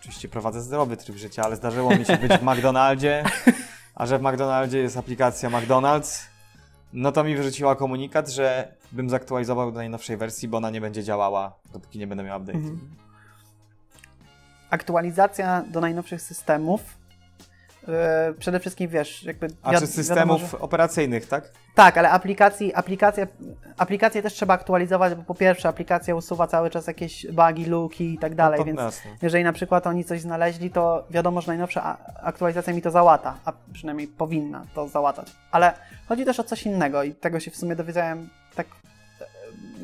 oczywiście 0.00 0.28
prowadzę 0.28 0.60
zdrowy 0.62 0.96
tryb 0.96 1.16
życia, 1.16 1.42
ale 1.42 1.56
zdarzyło 1.56 1.90
mi 1.96 2.04
się 2.04 2.16
być 2.16 2.32
w 2.32 2.42
McDonaldzie, 2.52 3.24
a 3.98 4.06
że 4.06 4.18
w 4.18 4.22
McDonaldzie 4.22 4.78
jest 4.78 4.96
aplikacja 4.96 5.50
McDonald's, 5.50 6.26
no 6.92 7.12
to 7.12 7.24
mi 7.24 7.36
wyrzuciła 7.36 7.76
komunikat, 7.76 8.28
że 8.28 8.74
bym 8.92 9.10
zaktualizował 9.10 9.72
do 9.72 9.76
najnowszej 9.76 10.16
wersji, 10.16 10.48
bo 10.48 10.56
ona 10.56 10.70
nie 10.70 10.80
będzie 10.80 11.04
działała, 11.04 11.58
dopóki 11.72 11.98
nie 11.98 12.06
będę 12.06 12.24
miał 12.24 12.40
update. 12.40 12.58
Mhm. 12.58 12.80
Aktualizacja 14.70 15.64
do 15.70 15.80
najnowszych 15.80 16.22
systemów. 16.22 16.80
E, 17.88 18.34
przede 18.38 18.60
wszystkim 18.60 18.88
wiesz, 18.90 19.24
jakby. 19.24 19.48
A 19.62 19.72
wiad- 19.72 19.80
czy 19.80 19.86
systemów 19.86 20.40
wiadomo, 20.40 20.50
że- 20.50 20.58
operacyjnych, 20.58 21.28
tak? 21.28 21.50
Tak, 21.74 21.98
ale 21.98 22.10
aplikacji, 22.10 22.74
aplikacje, 22.74 23.26
aplikacje 23.76 24.22
też 24.22 24.34
trzeba 24.34 24.54
aktualizować, 24.54 25.14
bo 25.14 25.22
po 25.22 25.34
pierwsze 25.34 25.68
aplikacja 25.68 26.14
usuwa 26.14 26.46
cały 26.46 26.70
czas 26.70 26.86
jakieś 26.86 27.26
bugi, 27.26 27.64
luki 27.66 28.14
i 28.14 28.18
tak 28.18 28.34
dalej, 28.34 28.58
no 28.58 28.64
więc 28.64 28.78
jasne. 28.80 29.10
jeżeli 29.22 29.44
na 29.44 29.52
przykład 29.52 29.86
oni 29.86 30.04
coś 30.04 30.20
znaleźli, 30.20 30.70
to 30.70 31.04
wiadomo, 31.10 31.40
że 31.40 31.46
najnowsza 31.46 31.96
aktualizacja 32.22 32.72
mi 32.74 32.82
to 32.82 32.90
załata, 32.90 33.36
a 33.44 33.52
przynajmniej 33.72 34.08
powinna 34.08 34.64
to 34.74 34.88
załatać. 34.88 35.32
Ale 35.50 35.72
chodzi 36.08 36.24
też 36.24 36.40
o 36.40 36.44
coś 36.44 36.66
innego 36.66 37.02
i 37.02 37.14
tego 37.14 37.40
się 37.40 37.50
w 37.50 37.56
sumie 37.56 37.76
dowiedziałem 37.76 38.28
tak 38.54 38.66
e, 39.20 39.24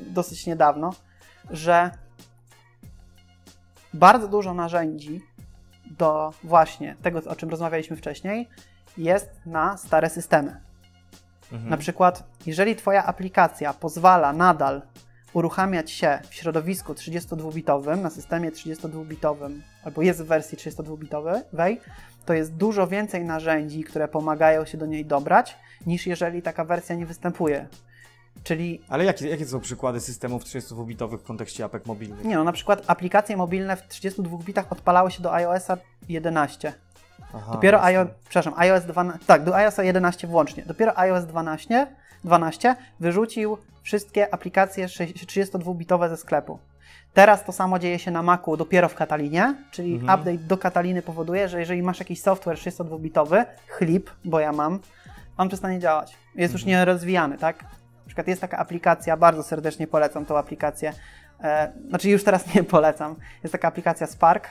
dosyć 0.06 0.46
niedawno, 0.46 0.94
że 1.50 1.90
bardzo 3.94 4.28
dużo 4.28 4.54
narzędzi 4.54 5.20
do 5.86 6.32
właśnie 6.44 6.96
tego, 7.02 7.22
o 7.26 7.36
czym 7.36 7.50
rozmawialiśmy 7.50 7.96
wcześniej, 7.96 8.48
jest 8.98 9.30
na 9.46 9.76
stare 9.76 10.10
systemy. 10.10 10.60
Mhm. 11.52 11.70
Na 11.70 11.76
przykład, 11.76 12.24
jeżeli 12.46 12.76
Twoja 12.76 13.04
aplikacja 13.04 13.74
pozwala 13.74 14.32
nadal 14.32 14.82
uruchamiać 15.32 15.90
się 15.90 16.18
w 16.28 16.34
środowisku 16.34 16.92
32-bitowym, 16.92 18.02
na 18.02 18.10
systemie 18.10 18.50
32-bitowym, 18.50 19.60
albo 19.84 20.02
jest 20.02 20.22
w 20.22 20.26
wersji 20.26 20.58
32-bitowej, 20.58 21.76
to 22.24 22.34
jest 22.34 22.54
dużo 22.54 22.86
więcej 22.86 23.24
narzędzi, 23.24 23.84
które 23.84 24.08
pomagają 24.08 24.64
się 24.64 24.78
do 24.78 24.86
niej 24.86 25.04
dobrać, 25.04 25.56
niż 25.86 26.06
jeżeli 26.06 26.42
taka 26.42 26.64
wersja 26.64 26.96
nie 26.96 27.06
występuje. 27.06 27.66
Czyli, 28.42 28.80
Ale 28.88 29.04
jakie, 29.04 29.28
jakie 29.28 29.46
są 29.46 29.60
przykłady 29.60 30.00
systemów 30.00 30.44
32-bitowych 30.44 31.18
w 31.18 31.22
kontekście 31.22 31.64
apek 31.64 31.86
mobilnych? 31.86 32.24
nie 32.24 32.34
no, 32.36 32.44
na 32.44 32.52
przykład 32.52 32.82
aplikacje 32.86 33.36
mobilne 33.36 33.76
w 33.76 33.88
32 33.88 34.38
bitach 34.38 34.72
odpalały 34.72 35.10
się 35.10 35.22
do 35.22 35.34
iOS-a 35.34 35.76
11. 36.08 36.72
Aha, 37.34 37.52
Dopiero 37.52 37.82
iOS, 37.84 38.08
przepraszam, 38.28 38.54
iOS 38.56 38.84
12, 38.84 39.26
tak, 39.26 39.44
do 39.44 39.56
iOS 39.56 39.78
11 39.78 40.26
włącznie. 40.26 40.62
Dopiero 40.66 40.98
iOS 40.98 41.24
12, 41.24 41.86
12 42.24 42.76
wyrzucił 43.00 43.58
wszystkie 43.82 44.34
aplikacje 44.34 44.86
32-bitowe 44.86 46.08
ze 46.08 46.16
sklepu. 46.16 46.58
Teraz 47.14 47.44
to 47.44 47.52
samo 47.52 47.78
dzieje 47.78 47.98
się 47.98 48.10
na 48.10 48.22
Macu 48.22 48.56
dopiero 48.56 48.88
w 48.88 48.94
Katalinie, 48.94 49.54
czyli 49.70 49.94
Mhm. 49.94 50.20
update 50.20 50.38
do 50.38 50.58
Kataliny 50.58 51.02
powoduje, 51.02 51.48
że 51.48 51.60
jeżeli 51.60 51.82
masz 51.82 51.98
jakiś 51.98 52.20
software 52.22 52.56
32-bitowy, 52.58 53.44
chlip, 53.68 54.10
bo 54.24 54.40
ja 54.40 54.52
mam, 54.52 54.78
on 55.36 55.48
przestanie 55.48 55.78
działać. 55.78 56.16
Jest 56.34 56.52
już 56.52 56.64
nierozwijany, 56.64 57.38
tak? 57.38 57.64
Na 58.04 58.06
przykład 58.06 58.26
jest 58.28 58.40
taka 58.40 58.58
aplikacja, 58.58 59.16
bardzo 59.16 59.42
serdecznie 59.42 59.86
polecam 59.86 60.24
tą 60.24 60.38
aplikację. 60.38 60.92
E, 61.42 61.72
znaczy 61.88 62.10
już 62.10 62.24
teraz 62.24 62.46
nie 62.54 62.64
polecam. 62.64 63.16
Jest 63.42 63.52
taka 63.52 63.68
aplikacja 63.68 64.06
Spark, 64.06 64.48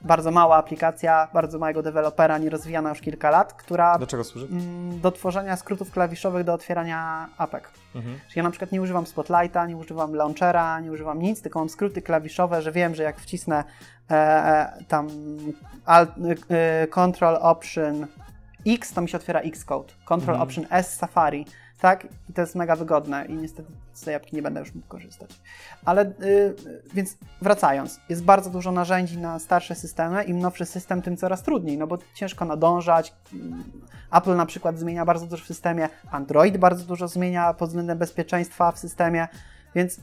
bardzo 0.00 0.30
mała 0.30 0.56
aplikacja, 0.56 1.28
bardzo 1.32 1.58
małego 1.58 1.82
dewelopera, 1.82 2.38
nierozwijana 2.38 2.88
już 2.88 3.00
kilka 3.00 3.30
lat, 3.30 3.52
która 3.52 3.98
Do 3.98 4.06
czego 4.06 4.24
służy? 4.24 4.46
mm, 4.50 5.00
do 5.00 5.12
tworzenia 5.12 5.56
skrótów 5.56 5.90
klawiszowych 5.90 6.44
do 6.44 6.54
otwierania 6.54 7.28
apek. 7.38 7.70
Mhm. 7.94 8.18
Czyli 8.28 8.38
ja 8.38 8.42
na 8.42 8.50
przykład 8.50 8.72
nie 8.72 8.82
używam 8.82 9.06
Spotlighta, 9.06 9.66
nie 9.66 9.76
używam 9.76 10.14
Launchera, 10.14 10.80
nie 10.80 10.92
używam 10.92 11.18
nic, 11.22 11.42
tylko 11.42 11.58
mam 11.58 11.68
skróty 11.68 12.02
klawiszowe, 12.02 12.62
że 12.62 12.72
wiem, 12.72 12.94
że 12.94 13.02
jak 13.02 13.20
wcisnę 13.20 13.64
e, 14.10 14.14
e, 14.14 14.84
tam 14.88 15.08
Alt, 15.84 16.10
e, 16.50 16.86
Control 16.86 17.36
Option 17.40 18.06
X, 18.66 18.92
to 18.92 19.00
mi 19.00 19.08
się 19.08 19.16
otwiera 19.18 19.40
Xcode. 19.40 19.92
Control 20.04 20.34
Mhm. 20.36 20.42
Option 20.48 20.66
S 20.70 20.94
Safari, 20.94 21.46
tak? 21.80 22.06
I 22.30 22.32
to 22.32 22.40
jest 22.40 22.54
mega 22.54 22.76
wygodne 22.76 23.26
i 23.26 23.34
niestety 23.34 23.72
z 23.92 24.00
tej 24.00 24.14
apki 24.14 24.36
nie 24.36 24.42
będę 24.42 24.60
już 24.60 24.74
mógł 24.74 24.88
korzystać. 24.88 25.30
Ale, 25.84 26.06
y, 26.22 26.54
więc 26.94 27.16
wracając, 27.42 28.00
jest 28.08 28.24
bardzo 28.24 28.50
dużo 28.50 28.72
narzędzi 28.72 29.18
na 29.18 29.38
starsze 29.38 29.74
systemy, 29.74 30.24
im 30.24 30.38
nowszy 30.38 30.66
system, 30.66 31.02
tym 31.02 31.16
coraz 31.16 31.42
trudniej, 31.42 31.78
no 31.78 31.86
bo 31.86 31.98
ciężko 32.14 32.44
nadążać. 32.44 33.14
Apple 34.12 34.36
na 34.36 34.46
przykład 34.46 34.78
zmienia 34.78 35.04
bardzo 35.04 35.26
dużo 35.26 35.44
w 35.44 35.46
systemie, 35.46 35.88
Android 36.10 36.56
bardzo 36.56 36.84
dużo 36.84 37.08
zmienia 37.08 37.54
pod 37.54 37.68
względem 37.68 37.98
bezpieczeństwa 37.98 38.72
w 38.72 38.78
systemie, 38.78 39.28
więc 39.74 40.00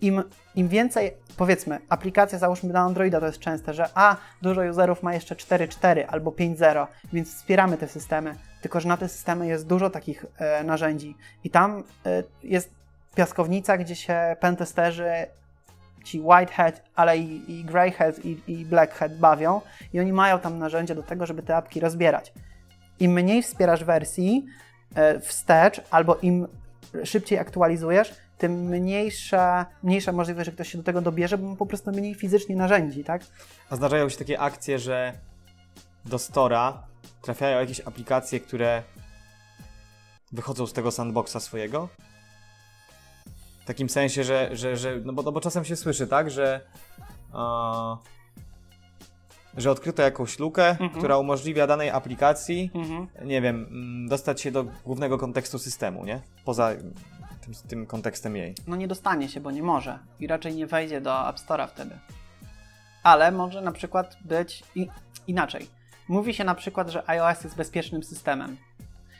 im, 0.00 0.22
im 0.54 0.68
więcej, 0.68 1.12
powiedzmy, 1.36 1.78
aplikacja 1.88 2.38
załóżmy 2.38 2.72
na 2.72 2.80
Androida 2.80 3.20
to 3.20 3.26
jest 3.26 3.38
częste, 3.38 3.74
że 3.74 3.88
a, 3.94 4.16
dużo 4.42 4.60
userów 4.70 5.02
ma 5.02 5.14
jeszcze 5.14 5.34
4.4 5.34 6.04
albo 6.08 6.30
5.0, 6.30 6.86
więc 7.12 7.34
wspieramy 7.34 7.76
te 7.76 7.88
systemy, 7.88 8.34
tylko 8.60 8.80
że 8.80 8.88
na 8.88 8.96
te 8.96 9.08
systemy 9.08 9.46
jest 9.46 9.66
dużo 9.66 9.90
takich 9.90 10.24
e, 10.38 10.64
narzędzi 10.64 11.16
i 11.44 11.50
tam 11.50 11.84
e, 12.06 12.22
jest 12.42 12.70
piaskownica, 13.14 13.78
gdzie 13.78 13.96
się 13.96 14.36
pentesterzy 14.40 15.12
ci 16.04 16.20
Whitehead, 16.20 16.82
ale 16.94 17.18
i, 17.18 17.58
i 17.58 17.64
Greyhead 17.64 18.24
i, 18.24 18.40
i 18.46 18.64
Blackhead 18.64 19.18
bawią 19.18 19.60
i 19.92 20.00
oni 20.00 20.12
mają 20.12 20.38
tam 20.38 20.58
narzędzia 20.58 20.94
do 20.94 21.02
tego, 21.02 21.26
żeby 21.26 21.42
te 21.42 21.56
apki 21.56 21.80
rozbierać. 21.80 22.32
Im 23.00 23.12
mniej 23.12 23.42
wspierasz 23.42 23.84
wersji 23.84 24.46
e, 24.94 25.20
wstecz, 25.20 25.80
albo 25.90 26.16
im 26.16 26.48
szybciej 27.04 27.38
aktualizujesz, 27.38 28.14
tym 28.38 28.52
mniejsza, 28.52 29.66
mniejsza 29.82 30.12
możliwość, 30.12 30.46
że 30.46 30.52
ktoś 30.52 30.72
się 30.72 30.78
do 30.78 30.84
tego 30.84 31.00
dobierze, 31.00 31.38
bo 31.38 31.48
ma 31.48 31.56
po 31.56 31.66
prostu 31.66 31.90
mniej 31.90 32.14
fizycznie 32.14 32.56
narzędzi, 32.56 33.04
tak? 33.04 33.22
A 33.70 33.76
zdarzają 33.76 34.08
się 34.08 34.18
takie 34.18 34.40
akcje, 34.40 34.78
że 34.78 35.12
do 36.04 36.18
Stora 36.18 36.82
trafiają 37.22 37.60
jakieś 37.60 37.80
aplikacje, 37.80 38.40
które 38.40 38.82
wychodzą 40.32 40.66
z 40.66 40.72
tego 40.72 40.90
sandboxa 40.90 41.36
swojego. 41.40 41.88
W 43.62 43.64
takim 43.66 43.88
sensie, 43.88 44.24
że, 44.24 44.48
że, 44.52 44.76
że 44.76 44.96
no, 45.04 45.12
bo, 45.12 45.22
no 45.22 45.32
bo 45.32 45.40
czasem 45.40 45.64
się 45.64 45.76
słyszy, 45.76 46.06
tak, 46.06 46.30
że, 46.30 46.60
a, 47.32 47.96
że 49.56 49.70
odkryto 49.70 50.02
jakąś 50.02 50.38
lukę, 50.38 50.68
Mhm. 50.70 50.90
która 50.90 51.18
umożliwia 51.18 51.66
danej 51.66 51.90
aplikacji, 51.90 52.70
Mhm. 52.74 53.08
nie 53.24 53.42
wiem, 53.42 53.66
mm, 53.70 54.08
dostać 54.08 54.40
się 54.40 54.50
do 54.50 54.64
głównego 54.64 55.18
kontekstu 55.18 55.58
systemu, 55.58 56.04
nie? 56.04 56.20
Poza 56.44 56.70
tym, 57.40 57.54
tym 57.68 57.86
kontekstem 57.86 58.36
jej. 58.36 58.54
No 58.66 58.76
nie 58.76 58.88
dostanie 58.88 59.28
się, 59.28 59.40
bo 59.40 59.50
nie 59.50 59.62
może 59.62 59.98
i 60.20 60.26
raczej 60.26 60.54
nie 60.54 60.66
wejdzie 60.66 61.00
do 61.00 61.28
App 61.28 61.36
Store'a 61.36 61.68
wtedy. 61.68 61.98
Ale 63.02 63.32
może 63.32 63.60
na 63.60 63.72
przykład 63.72 64.16
być 64.20 64.62
i, 64.74 64.88
inaczej. 65.26 65.68
Mówi 66.08 66.34
się 66.34 66.44
na 66.44 66.54
przykład, 66.54 66.88
że 66.88 67.10
iOS 67.10 67.44
jest 67.44 67.56
bezpiecznym 67.56 68.02
systemem. 68.02 68.56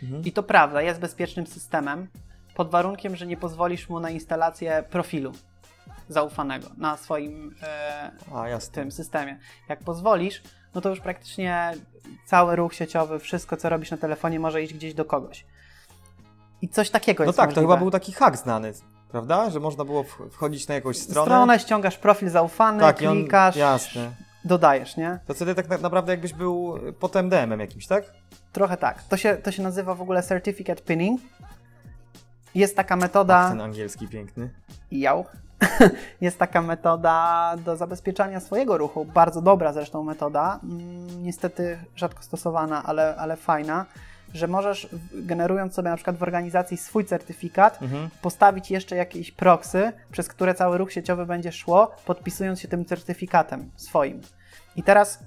Mhm. 0.03 0.25
I 0.25 0.33
to 0.33 0.43
prawda, 0.43 0.83
jest 0.83 1.01
bezpiecznym 1.01 1.47
systemem, 1.47 2.09
pod 2.55 2.71
warunkiem, 2.71 3.17
że 3.17 3.27
nie 3.27 3.37
pozwolisz 3.37 3.89
mu 3.89 4.01
na 4.01 4.11
instalację 4.11 4.85
profilu 4.91 5.33
zaufanego 6.09 6.69
na 6.77 6.97
swoim 6.97 7.55
e, 7.63 8.11
A, 8.35 8.45
tym 8.73 8.93
systemie. 8.93 9.39
Jak 9.69 9.79
pozwolisz, 9.79 10.43
no 10.75 10.81
to 10.81 10.89
już 10.91 11.01
praktycznie 11.01 11.75
cały 12.27 12.57
ruch 12.57 12.75
sieciowy, 12.75 13.19
wszystko 13.19 13.57
co 13.57 13.69
robisz 13.69 13.91
na 13.91 13.97
telefonie 13.97 14.41
może 14.41 14.63
iść 14.63 14.75
gdzieś 14.75 14.95
do 14.95 15.05
kogoś. 15.05 15.47
I 16.63 16.69
coś 16.69 16.91
takiego 16.91 17.25
No 17.25 17.29
jest 17.29 17.37
tak, 17.37 17.45
to 17.47 17.51
możliwe. 17.51 17.73
chyba 17.73 17.77
był 17.77 17.91
taki 17.91 18.13
hack 18.13 18.37
znany, 18.37 18.73
prawda? 19.11 19.51
Że 19.51 19.61
można 19.61 19.85
było 19.85 20.05
wchodzić 20.31 20.69
na 20.69 20.75
jakąś 20.75 20.97
stronę. 20.97 21.27
stronę, 21.27 21.59
ściągasz 21.59 21.99
profil 21.99 22.29
zaufany, 22.29 22.81
tak, 22.81 23.03
i 23.03 23.07
on, 23.07 23.19
klikasz, 23.19 23.57
jasne. 23.57 24.11
Dodajesz, 24.49 24.97
nie? 24.97 25.19
To 25.27 25.35
wtedy 25.35 25.55
tak 25.55 25.69
na- 25.69 25.79
naprawdę 25.79 26.13
jakbyś 26.13 26.33
był 26.33 26.79
potem 27.01 27.29
DM-em 27.29 27.61
jakimś, 27.61 27.87
tak? 27.87 28.05
Trochę 28.53 28.77
tak. 28.77 29.03
To 29.03 29.17
się, 29.17 29.37
to 29.37 29.53
się 29.53 29.63
nazywa 29.63 29.95
w 29.95 30.03
ogóle 30.03 30.23
certificate 30.23 30.83
pinning. 30.83 31.21
Jest 32.55 32.77
taka 32.77 32.95
Ach, 32.95 33.01
metoda, 33.01 33.49
ten 33.49 33.61
angielski 33.61 34.09
piękny. 34.09 34.51
jał, 34.93 35.25
jest 36.21 36.39
taka 36.39 36.63
metoda 36.63 37.55
do 37.65 37.77
zabezpieczania 37.77 38.41
swojego 38.41 38.79
ruchu, 38.79 39.05
bardzo 39.05 39.43
dobra 39.43 39.73
zresztą 39.73 40.03
metoda, 40.05 40.61
mm, 40.63 41.23
niestety 41.23 41.79
rzadko 41.97 42.23
stosowana, 42.23 42.83
ale, 42.85 43.17
ale 43.17 43.37
fajna, 43.37 43.87
że 44.35 44.47
możesz 44.49 44.89
generując 45.15 45.75
sobie 45.75 45.91
na 45.91 45.97
przykład 45.97 46.17
w 46.17 46.23
organizacji 46.23 46.77
swój 46.77 47.05
certyfikat, 47.05 47.83
Mhm. 47.83 48.09
postawić 48.23 48.71
jeszcze 48.71 48.97
jakieś 48.97 49.31
proxy, 49.33 49.93
przez 50.13 50.29
które 50.29 50.55
cały 50.55 50.79
ruch 50.79 50.93
sieciowy 50.93 51.27
będzie 51.27 51.53
szło, 51.53 51.91
podpisując 52.07 52.61
się 52.61 52.69
tym 52.69 52.85
certyfikatem 52.85 53.71
swoim. 53.77 54.21
I 54.79 54.83
teraz, 54.83 55.19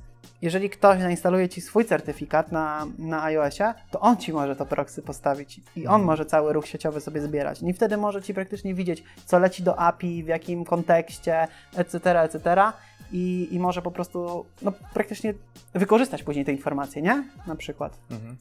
jeżeli 0.42 0.70
ktoś 0.70 1.02
zainstaluje 1.02 1.50
ci 1.50 1.62
swój 1.62 1.86
certyfikat 1.86 2.52
na, 2.52 2.86
na 2.98 3.24
iOSie, 3.24 3.74
to 3.92 4.00
on 4.00 4.18
ci 4.18 4.34
może 4.34 4.56
to 4.56 4.66
proxy 4.66 5.02
postawić 5.02 5.62
i 5.76 5.88
on 5.88 6.04
może 6.04 6.26
cały 6.26 6.54
ruch 6.54 6.68
sieciowy 6.68 7.02
sobie 7.02 7.22
zbierać. 7.22 7.62
I 7.62 7.74
wtedy 7.74 7.98
może 7.98 8.22
ci 8.22 8.34
praktycznie 8.34 8.74
widzieć, 8.74 9.04
co 9.26 9.40
leci 9.40 9.64
do 9.64 9.80
API, 9.80 10.24
w 10.24 10.28
jakim 10.28 10.66
kontekście, 10.66 11.48
etc., 11.76 12.22
etc. 12.22 12.64
I, 13.12 13.48
i 13.52 13.60
może 13.60 13.82
po 13.82 13.92
prostu 13.92 14.46
no, 14.62 14.74
praktycznie 14.94 15.34
wykorzystać 15.74 16.24
później 16.24 16.46
te 16.46 16.52
informacje, 16.52 17.02
nie? 17.02 17.24
Na 17.48 17.56
przykład. 17.56 17.98
Mhm. 18.12 18.38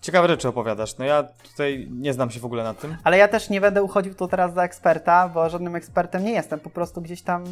Ciekawe 0.00 0.28
rzeczy 0.28 0.48
opowiadasz. 0.48 0.98
No 0.98 1.04
ja 1.04 1.22
tutaj 1.22 1.88
nie 1.90 2.12
znam 2.12 2.30
się 2.30 2.40
w 2.40 2.44
ogóle 2.44 2.64
na 2.64 2.74
tym. 2.74 2.96
Ale 3.04 3.18
ja 3.18 3.28
też 3.28 3.50
nie 3.50 3.60
będę 3.60 3.82
uchodził 3.82 4.14
tu 4.14 4.28
teraz 4.28 4.54
za 4.54 4.64
eksperta, 4.64 5.28
bo 5.28 5.50
żadnym 5.50 5.76
ekspertem 5.76 6.24
nie 6.24 6.32
jestem. 6.32 6.60
Po 6.60 6.70
prostu 6.70 7.02
gdzieś 7.02 7.22
tam 7.22 7.44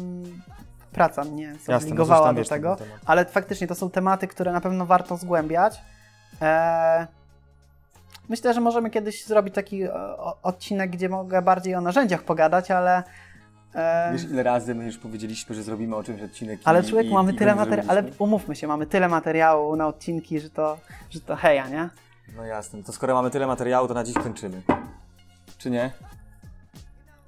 praca 0.91 1.23
mnie 1.23 1.43
Jasne, 1.43 1.73
no 1.73 1.79
zobligowała 1.79 2.33
do 2.33 2.39
wiesz 2.39 2.47
tego. 2.47 2.77
Ale 3.05 3.25
faktycznie 3.25 3.67
to 3.67 3.75
są 3.75 3.89
tematy, 3.89 4.27
które 4.27 4.51
na 4.51 4.61
pewno 4.61 4.85
warto 4.85 5.17
zgłębiać. 5.17 5.81
Eee, 6.41 7.07
myślę, 8.29 8.53
że 8.53 8.61
możemy 8.61 8.89
kiedyś 8.89 9.25
zrobić 9.25 9.55
taki 9.55 9.87
o, 9.89 10.37
odcinek, 10.43 10.91
gdzie 10.91 11.09
mogę 11.09 11.41
bardziej 11.41 11.75
o 11.75 11.81
narzędziach 11.81 12.23
pogadać, 12.23 12.71
ale. 12.71 13.03
eee, 13.75 14.13
Wiesz, 14.13 14.23
ile 14.23 14.43
razy 14.43 14.75
my 14.75 14.85
już 14.85 14.97
powiedzieliśmy, 14.97 15.55
że 15.55 15.63
zrobimy 15.63 15.95
o 15.95 16.03
czymś 16.03 16.21
odcinek 16.21 16.61
i, 16.61 16.65
ale 16.65 16.83
człowieku, 16.83 17.09
i, 17.09 17.13
mamy 17.13 17.33
i 17.33 17.35
tyle 17.35 17.55
materiału, 17.55 17.89
ale 17.91 18.03
umówmy 18.19 18.55
się, 18.55 18.67
mamy 18.67 18.85
tyle 18.85 19.07
materiału 19.09 19.75
na 19.75 19.87
odcinki, 19.87 20.39
że 20.39 20.49
to, 20.49 20.77
że 21.09 21.21
to 21.21 21.35
heja, 21.35 21.67
nie? 21.67 21.89
No 22.37 22.45
jasne, 22.45 22.83
to 22.83 22.91
skoro 22.91 23.13
mamy 23.13 23.31
tyle 23.31 23.47
materiału, 23.47 23.87
to 23.87 23.93
na 23.93 24.03
dziś 24.03 24.15
kończymy. 24.15 24.61
Czy 25.57 25.69
nie? 25.69 25.91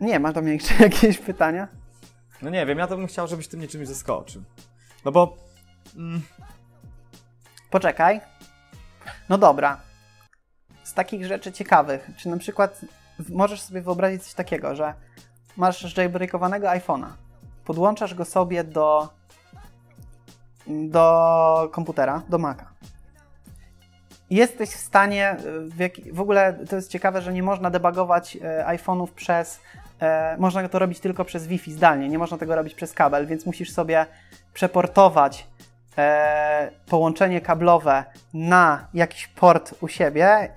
Nie, 0.02 0.19
masz 0.19 0.34
do 0.34 0.41
mnie 0.41 0.54
jeszcze 0.54 0.73
jakieś 0.84 1.17
pytania? 1.17 1.67
No 2.43 2.49
nie 2.49 2.65
wiem, 2.65 2.77
ja 2.77 2.88
to 2.88 2.97
bym 2.97 3.08
chciał, 3.08 3.27
żebyś 3.27 3.47
ty 3.47 3.58
mnie 3.58 3.67
czymś 3.67 3.88
zaskoczył. 3.88 4.43
No 5.06 5.12
bo... 5.12 5.38
Mm, 5.95 6.21
Poczekaj. 7.69 8.21
No 9.29 9.38
dobra. 9.38 9.77
Z 10.84 10.93
takich 10.93 11.25
rzeczy 11.25 11.51
ciekawych, 11.51 12.10
czy 12.17 12.29
na 12.29 12.38
przykład 12.38 12.82
możesz 13.29 13.62
sobie 13.62 13.82
wyobrazić 13.82 14.23
coś 14.23 14.34
takiego, 14.34 14.75
że 14.75 14.93
masz 15.58 15.97
jailbreakowanego 15.97 16.67
iPhone'a, 16.67 17.08
podłączasz 17.65 18.13
go 18.13 18.25
sobie 18.25 18.63
do, 18.63 19.10
do 20.67 21.69
komputera, 21.71 22.21
do 22.29 22.38
Maca. 22.38 22.73
Jesteś 24.29 24.69
w 24.69 24.79
stanie, 24.79 25.38
w, 25.69 25.79
jak, 25.79 25.91
w 26.13 26.21
ogóle 26.21 26.65
to 26.69 26.75
jest 26.75 26.91
ciekawe, 26.91 27.21
że 27.21 27.34
nie 27.34 27.43
można 27.43 27.69
debugować 27.69 28.36
e, 28.41 28.65
iPhone'ów 28.67 29.08
przez, 29.08 29.60
e, 30.03 30.35
można 30.39 30.69
to 30.69 30.79
robić 30.79 30.99
tylko 30.99 31.25
przez 31.25 31.47
Wi-Fi 31.47 31.73
zdalnie, 31.73 32.09
nie 32.09 32.17
można 32.17 32.37
tego 32.37 32.55
robić 32.55 32.73
przez 32.73 32.93
kabel, 32.93 33.27
więc 33.27 33.45
musisz 33.45 33.71
sobie 33.71 34.05
przeportować 34.53 35.47
e, 35.97 36.71
połączenie 36.89 37.41
kablowe 37.41 38.03
na 38.33 38.87
jakiś 38.93 39.27
port 39.27 39.75
u 39.81 39.87
siebie, 39.87 40.49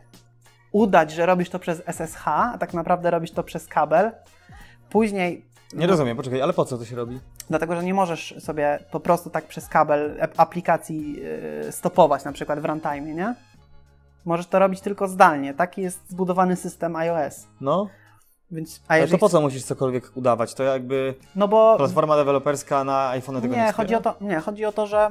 udać, 0.73 1.11
że 1.13 1.27
robisz 1.27 1.51
to 1.51 1.59
przez 1.59 1.83
SSH, 1.87 2.29
a 2.29 2.59
tak 2.59 2.75
naprawdę 2.75 3.11
robisz 3.11 3.31
to 3.31 3.43
przez 3.43 3.67
kabel. 3.67 4.13
Później. 4.91 5.45
nie 5.75 5.87
rozumiem, 5.87 6.17
poczekaj, 6.17 6.43
ale 6.43 6.53
po 6.53 6.65
co 6.65 6.79
to 6.79 6.85
się 6.85 6.97
robi? 6.97 7.21
Dlatego, 7.51 7.77
że 7.77 7.85
nie 7.85 7.95
możesz 7.95 8.35
sobie 8.39 8.79
po 8.91 9.01
prostu 9.01 9.31
tak 9.31 9.45
przez 9.45 9.69
kabel 9.69 10.19
ap- 10.21 10.35
aplikacji 10.37 11.13
yy, 11.65 11.73
stopować, 11.73 12.25
na 12.25 12.33
przykład 12.33 12.61
w 12.61 12.65
runtime, 12.65 13.01
nie? 13.01 13.35
Możesz 14.25 14.47
to 14.47 14.59
robić 14.59 14.81
tylko 14.81 15.09
zdalnie. 15.09 15.55
Taki 15.55 15.83
jest 15.83 16.11
zbudowany 16.11 16.57
system 16.57 16.97
iOS. 16.97 17.47
No, 17.61 17.89
Więc, 18.51 18.81
a 18.89 18.95
ale 18.95 19.09
to 19.09 19.19
po 19.19 19.29
co 19.29 19.41
musisz 19.41 19.65
cokolwiek 19.65 20.17
udawać? 20.17 20.55
To 20.55 20.63
jakby 20.63 21.15
No 21.37 21.49
bo 21.49 21.77
platforma 21.77 22.17
deweloperska 22.17 22.85
na 22.85 23.09
iPhone 23.09 23.43
tego 23.43 23.57
nie, 23.57 23.73
chodzi 23.73 23.95
o 23.95 24.01
to, 24.01 24.15
nie, 24.21 24.41
chodzi 24.41 24.65
o 24.65 24.73
to, 24.73 24.87
że 24.87 25.11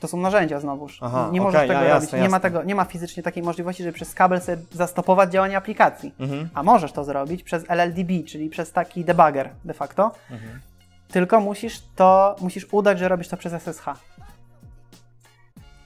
to 0.00 0.08
są 0.08 0.16
narzędzia 0.16 0.60
znowuż. 0.60 0.98
Aha, 1.02 1.28
nie 1.32 1.40
możesz 1.40 1.58
okej, 1.58 1.68
tego 1.68 1.80
a, 1.80 1.84
jasne, 1.84 2.06
robić. 2.06 2.22
Nie 2.22 2.28
ma 2.28 2.40
tego, 2.40 2.62
nie 2.62 2.74
ma 2.74 2.84
fizycznie 2.84 3.22
takiej 3.22 3.42
możliwości, 3.42 3.82
żeby 3.82 3.92
przez 3.92 4.14
kabel 4.14 4.40
sobie 4.40 4.58
zastopować 4.72 5.32
działanie 5.32 5.56
aplikacji. 5.56 6.14
Mhm. 6.20 6.48
A 6.54 6.62
możesz 6.62 6.92
to 6.92 7.04
zrobić 7.04 7.42
przez 7.42 7.64
LLDB, 7.68 8.26
czyli 8.26 8.50
przez 8.50 8.72
taki 8.72 9.04
debugger 9.04 9.50
de 9.64 9.74
facto. 9.74 10.12
Mhm. 10.30 10.60
Tylko 11.08 11.40
musisz 11.40 11.82
to, 11.96 12.36
musisz 12.40 12.66
udać, 12.72 12.98
że 12.98 13.08
robisz 13.08 13.28
to 13.28 13.36
przez 13.36 13.52
SSH. 13.52 13.84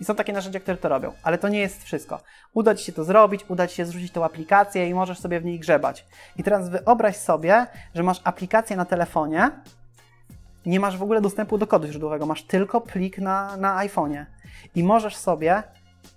I 0.00 0.04
są 0.04 0.14
takie 0.14 0.32
narzędzia, 0.32 0.60
które 0.60 0.76
to 0.76 0.88
robią, 0.88 1.12
ale 1.22 1.38
to 1.38 1.48
nie 1.48 1.58
jest 1.60 1.84
wszystko. 1.84 2.20
Uda 2.54 2.74
Ci 2.74 2.84
się 2.84 2.92
to 2.92 3.04
zrobić, 3.04 3.44
uda 3.48 3.66
Ci 3.66 3.76
się 3.76 3.86
zrzucić 3.86 4.12
tą 4.12 4.24
aplikację 4.24 4.88
i 4.88 4.94
możesz 4.94 5.18
sobie 5.18 5.40
w 5.40 5.44
niej 5.44 5.58
grzebać. 5.58 6.06
I 6.36 6.42
teraz 6.42 6.68
wyobraź 6.68 7.16
sobie, 7.16 7.66
że 7.94 8.02
masz 8.02 8.20
aplikację 8.24 8.76
na 8.76 8.84
telefonie, 8.84 9.50
nie 10.66 10.80
masz 10.80 10.96
w 10.96 11.02
ogóle 11.02 11.20
dostępu 11.20 11.58
do 11.58 11.66
kodu 11.66 11.86
źródłowego, 11.86 12.26
masz 12.26 12.42
tylko 12.42 12.80
plik 12.80 13.18
na, 13.18 13.56
na 13.56 13.86
iPhone'ie. 13.86 14.24
I 14.74 14.84
możesz 14.84 15.16
sobie 15.16 15.62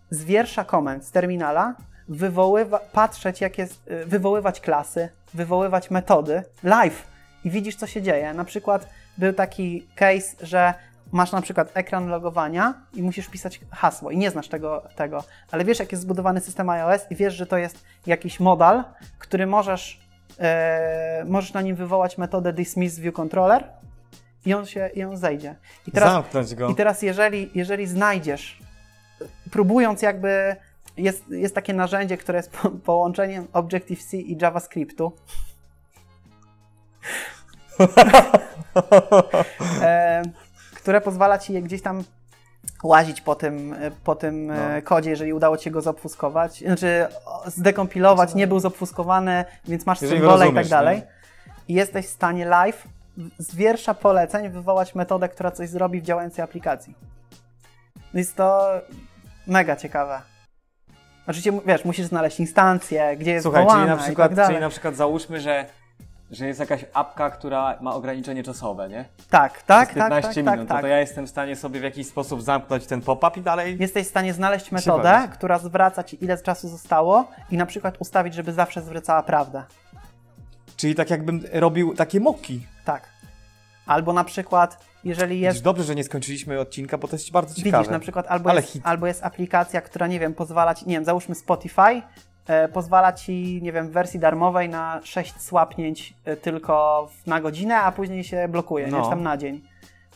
z 0.10 0.24
wiersza 0.24 0.64
komend 0.64 1.06
z 1.06 1.12
terminala 1.12 1.76
wywoływa- 2.10 2.80
patrzeć, 2.92 3.42
jak 3.42 3.58
jest, 3.58 3.88
y, 3.88 4.06
wywoływać 4.06 4.62
klasy, 4.62 5.10
wywoływać 5.34 5.92
metody 5.92 6.44
live 6.64 7.08
i 7.44 7.50
widzisz, 7.50 7.76
co 7.76 7.88
się 7.88 8.02
dzieje. 8.02 8.34
Na 8.34 8.46
przykład 8.46 8.90
był 9.18 9.34
taki 9.34 9.88
case, 9.96 10.36
że 10.46 10.74
masz 11.12 11.32
na 11.32 11.42
przykład 11.42 11.72
ekran 11.74 12.08
logowania 12.08 12.74
i 12.94 13.04
musisz 13.04 13.28
pisać 13.28 13.60
hasło 13.72 14.12
i 14.12 14.18
nie 14.18 14.32
znasz 14.32 14.48
tego, 14.48 14.84
tego, 14.96 15.24
ale 15.52 15.66
wiesz, 15.66 15.80
jak 15.80 15.92
jest 15.92 16.02
zbudowany 16.04 16.42
system 16.42 16.70
iOS 16.70 17.02
i 17.10 17.16
wiesz, 17.16 17.34
że 17.34 17.46
to 17.46 17.58
jest 17.58 17.84
jakiś 18.06 18.40
modal, 18.40 18.84
który 19.20 19.48
możesz, 19.48 20.00
e, 20.40 21.26
możesz 21.28 21.54
na 21.54 21.62
nim 21.62 21.76
wywołać 21.76 22.18
metodę 22.18 22.54
dismiss 22.54 23.00
view 23.00 23.16
controller 23.16 23.64
i 24.46 24.54
on 24.54 24.66
się, 24.66 24.90
i 24.94 25.04
on 25.04 25.18
zejdzie. 25.18 25.56
I 25.88 25.92
teraz, 25.92 26.14
Zamknąć 26.14 26.56
go. 26.56 26.70
i 26.70 26.76
teraz 26.76 27.02
jeżeli, 27.02 27.50
jeżeli 27.56 27.88
znajdziesz, 27.88 28.60
próbując 29.52 30.02
jakby, 30.02 30.56
jest, 30.98 31.30
jest 31.30 31.56
takie 31.56 31.74
narzędzie, 31.74 32.18
które 32.18 32.40
jest 32.40 32.52
po, 32.62 32.70
połączeniem 32.70 33.48
Objective-C 33.54 34.18
i 34.18 34.38
JavaScriptu, 34.42 35.12
e, 39.82 40.22
które 40.88 41.02
pozwala 41.02 41.38
ci 41.38 41.62
gdzieś 41.64 41.82
tam 41.82 42.04
łazić 42.84 43.22
po 43.22 43.36
tym, 43.36 43.76
po 44.04 44.16
tym 44.16 44.52
e, 44.52 44.76
No. 44.76 44.82
kodzie, 44.82 45.10
jeżeli 45.10 45.34
udało 45.34 45.58
ci 45.58 45.64
się 45.64 45.72
go 45.72 45.82
zaobfuskować, 45.82 46.60
znaczy 46.60 47.08
zdekompilować, 47.46 48.36
nie 48.36 48.48
był 48.48 48.60
zaobfuskowany, 48.60 49.46
więc 49.66 49.86
masz 49.86 50.02
Jeżeli 50.02 50.20
symbole 50.20 50.50
i 50.50 50.54
tak 50.54 50.68
dalej. 50.68 50.98
nie? 50.98 51.04
I 51.68 51.74
jesteś 51.74 52.06
w 52.06 52.10
stanie 52.10 52.46
live 52.46 52.88
z 53.38 53.56
wiersza 53.56 53.94
poleceń 53.94 54.50
wywołać 54.50 54.96
metodę, 54.96 55.30
która 55.30 55.52
coś 55.52 55.70
zrobi 55.70 56.02
w 56.02 56.04
działającej 56.04 56.44
aplikacji. 56.44 56.96
Jest 58.14 58.36
to 58.36 58.68
mega 59.48 59.76
ciekawe. 59.76 60.22
Oczywiście, 61.28 61.52
wiesz, 61.66 61.86
musisz 61.86 62.06
znaleźć 62.06 62.40
instancję, 62.40 63.18
gdzie 63.18 63.32
jest 63.32 63.44
Słuchaj, 63.44 63.68
czyli 63.68 63.86
na, 63.86 63.96
i 63.96 64.00
przykład, 64.00 64.36
tak 64.36 64.48
czyli 64.48 64.60
na 64.60 64.70
przykład 64.70 64.96
załóżmy, 64.96 65.40
że, 65.42 65.66
że 66.32 66.48
jest 66.48 66.60
jakaś 66.60 66.86
apka, 66.94 67.30
która 67.30 67.78
ma 67.82 67.94
ograniczenie 67.94 68.44
czasowe, 68.44 68.90
nie? 68.90 69.06
Tak, 69.30 69.62
tak, 69.64 69.90
Przez 69.90 70.00
tak, 70.00 70.10
15 70.10 70.44
tak, 70.44 70.54
minut, 70.54 70.60
tak, 70.60 70.60
to, 70.60 70.74
tak. 70.74 70.82
to 70.82 70.88
ja 70.88 71.00
jestem 71.00 71.26
w 71.26 71.30
stanie 71.30 71.56
sobie 71.56 71.80
w 71.80 71.84
jakiś 71.84 72.08
sposób 72.08 72.42
zamknąć 72.42 72.86
ten 72.86 73.02
pop-up 73.02 73.40
i 73.40 73.44
dalej... 73.44 73.78
Jesteś 73.80 74.06
w 74.06 74.10
stanie 74.10 74.34
znaleźć 74.34 74.72
metodę, 74.72 75.04
bawić. 75.04 75.32
która 75.32 75.60
zwraca 75.60 76.04
ci 76.04 76.24
ile 76.24 76.38
czasu 76.38 76.70
zostało 76.70 77.28
i 77.52 77.58
na 77.58 77.66
przykład 77.66 77.96
ustawić, 78.00 78.34
żeby 78.34 78.54
zawsze 78.54 78.82
zwracała 78.82 79.24
prawdę. 79.24 79.64
Czyli 80.78 80.96
tak 80.96 81.10
jakbym 81.10 81.42
robił 81.54 81.96
takie 81.96 82.20
moki. 82.20 82.68
Tak. 82.86 83.10
Albo 83.86 84.14
na 84.14 84.24
przykład, 84.24 84.86
jeżeli 85.04 85.36
Widzisz, 85.36 85.46
jest 85.46 85.64
dobrze, 85.64 85.84
że 85.84 85.96
nie 85.96 86.04
skończyliśmy 86.04 86.60
odcinka, 86.60 86.98
bo 86.98 87.08
to 87.08 87.16
jest 87.16 87.32
bardzo 87.32 87.56
ciekawe. 87.56 87.78
Widzisz, 87.78 87.92
na 87.92 88.00
przykład 88.00 88.26
albo 88.30 88.50
Ale 88.50 88.62
jest, 88.62 88.74
hit. 88.74 88.82
albo 88.86 89.08
jest 89.08 89.24
aplikacja, 89.24 89.82
która, 89.82 90.08
nie 90.08 90.20
wiem, 90.20 90.34
pozwala 90.34 90.76
ci, 90.76 90.88
nie 90.88 90.96
wiem, 90.96 91.06
załóżmy 91.06 91.36
Spotify, 91.36 92.02
pozwala 92.74 93.14
ci, 93.14 93.60
nie 93.62 93.72
wiem, 93.72 93.88
w 93.88 93.92
wersji 93.92 94.20
darmowej 94.20 94.70
na 94.70 95.00
6 95.04 95.42
słapnięć 95.42 96.14
e, 96.26 96.36
tylko 96.38 97.08
na 97.28 97.42
godzinę, 97.42 97.78
a 97.78 97.92
później 97.92 98.24
się 98.24 98.48
blokuje, 98.48 98.88
No. 98.88 99.02
nie, 99.04 99.10
tam 99.10 99.24
na 99.24 99.38
dzień. 99.38 99.62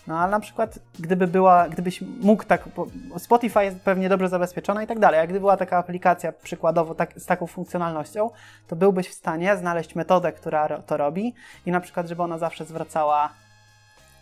No 0.07 0.19
ale 0.19 0.31
na 0.31 0.39
przykład, 0.39 0.79
gdyby 0.99 1.27
była, 1.27 1.69
gdybyś 1.69 2.01
mógł 2.01 2.43
tak, 2.43 2.69
Spotify 3.17 3.63
jest 3.63 3.79
pewnie 3.81 4.09
dobrze 4.09 4.29
zabezpieczona 4.29 4.83
i 4.83 4.87
tak 4.87 4.99
dalej, 4.99 5.19
a 5.19 5.23
gdyby 5.23 5.39
była 5.39 5.57
taka 5.57 5.77
aplikacja 5.77 6.31
przykładowo 6.31 6.95
tak, 6.95 7.13
z 7.15 7.25
taką 7.25 7.47
funkcjonalnością, 7.47 8.29
to 8.67 8.75
byłbyś 8.75 9.09
w 9.09 9.13
stanie 9.13 9.57
znaleźć 9.57 9.95
metodę, 9.95 10.31
która 10.31 10.67
to 10.81 10.97
robi 10.97 11.33
i 11.65 11.71
na 11.71 11.79
przykład, 11.79 12.07
żeby 12.07 12.23
ona 12.23 12.37
zawsze 12.37 12.65
zwracała 12.65 13.29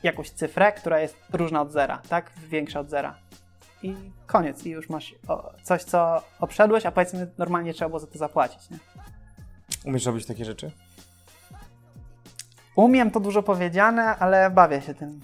jakąś 0.04 0.30
cyfrę, 0.30 0.72
która 0.72 1.00
jest 1.00 1.18
różna 1.34 1.62
od 1.62 1.72
zera, 1.72 2.02
tak? 2.10 2.32
Większa 2.48 2.80
od 2.80 2.90
zera. 2.90 3.16
I 3.84 3.96
koniec, 4.28 4.66
i 4.66 4.70
już 4.70 4.90
masz 4.90 5.16
coś, 5.64 5.84
co 5.84 6.22
obszedłeś, 6.40 6.86
a 6.86 6.92
powiedzmy 6.92 7.32
normalnie 7.38 7.74
trzeba 7.74 7.90
było 7.90 8.00
za 8.00 8.08
to 8.08 8.18
zapłacić. 8.18 8.70
Nie? 8.70 8.78
Umiesz 9.86 10.06
robić 10.06 10.26
takie 10.26 10.46
rzeczy? 10.46 10.72
Umiem 12.76 13.12
to 13.12 13.20
dużo 13.20 13.44
powiedziane, 13.44 14.04
ale 14.04 14.50
bawię 14.50 14.82
się 14.82 14.94
tym. 14.94 15.20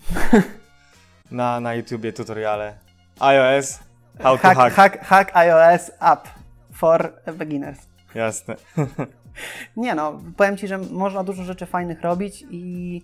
Na, 1.31 1.59
na 1.59 1.73
YouTubie 1.73 2.13
tutoriale. 2.13 2.77
iOS, 3.19 3.79
how 4.23 4.37
to 4.37 4.43
hack, 4.43 4.57
hack. 4.57 4.75
hack, 4.75 5.05
hack 5.05 5.35
iOS 5.35 5.91
app 5.99 6.27
for 6.73 7.13
beginners. 7.37 7.79
Jasne. 8.15 8.55
Nie 9.77 9.95
no, 9.95 10.21
powiem 10.37 10.57
Ci, 10.57 10.67
że 10.67 10.77
można 10.77 11.23
dużo 11.23 11.43
rzeczy 11.43 11.65
fajnych 11.65 12.01
robić 12.01 12.45
i 12.49 13.01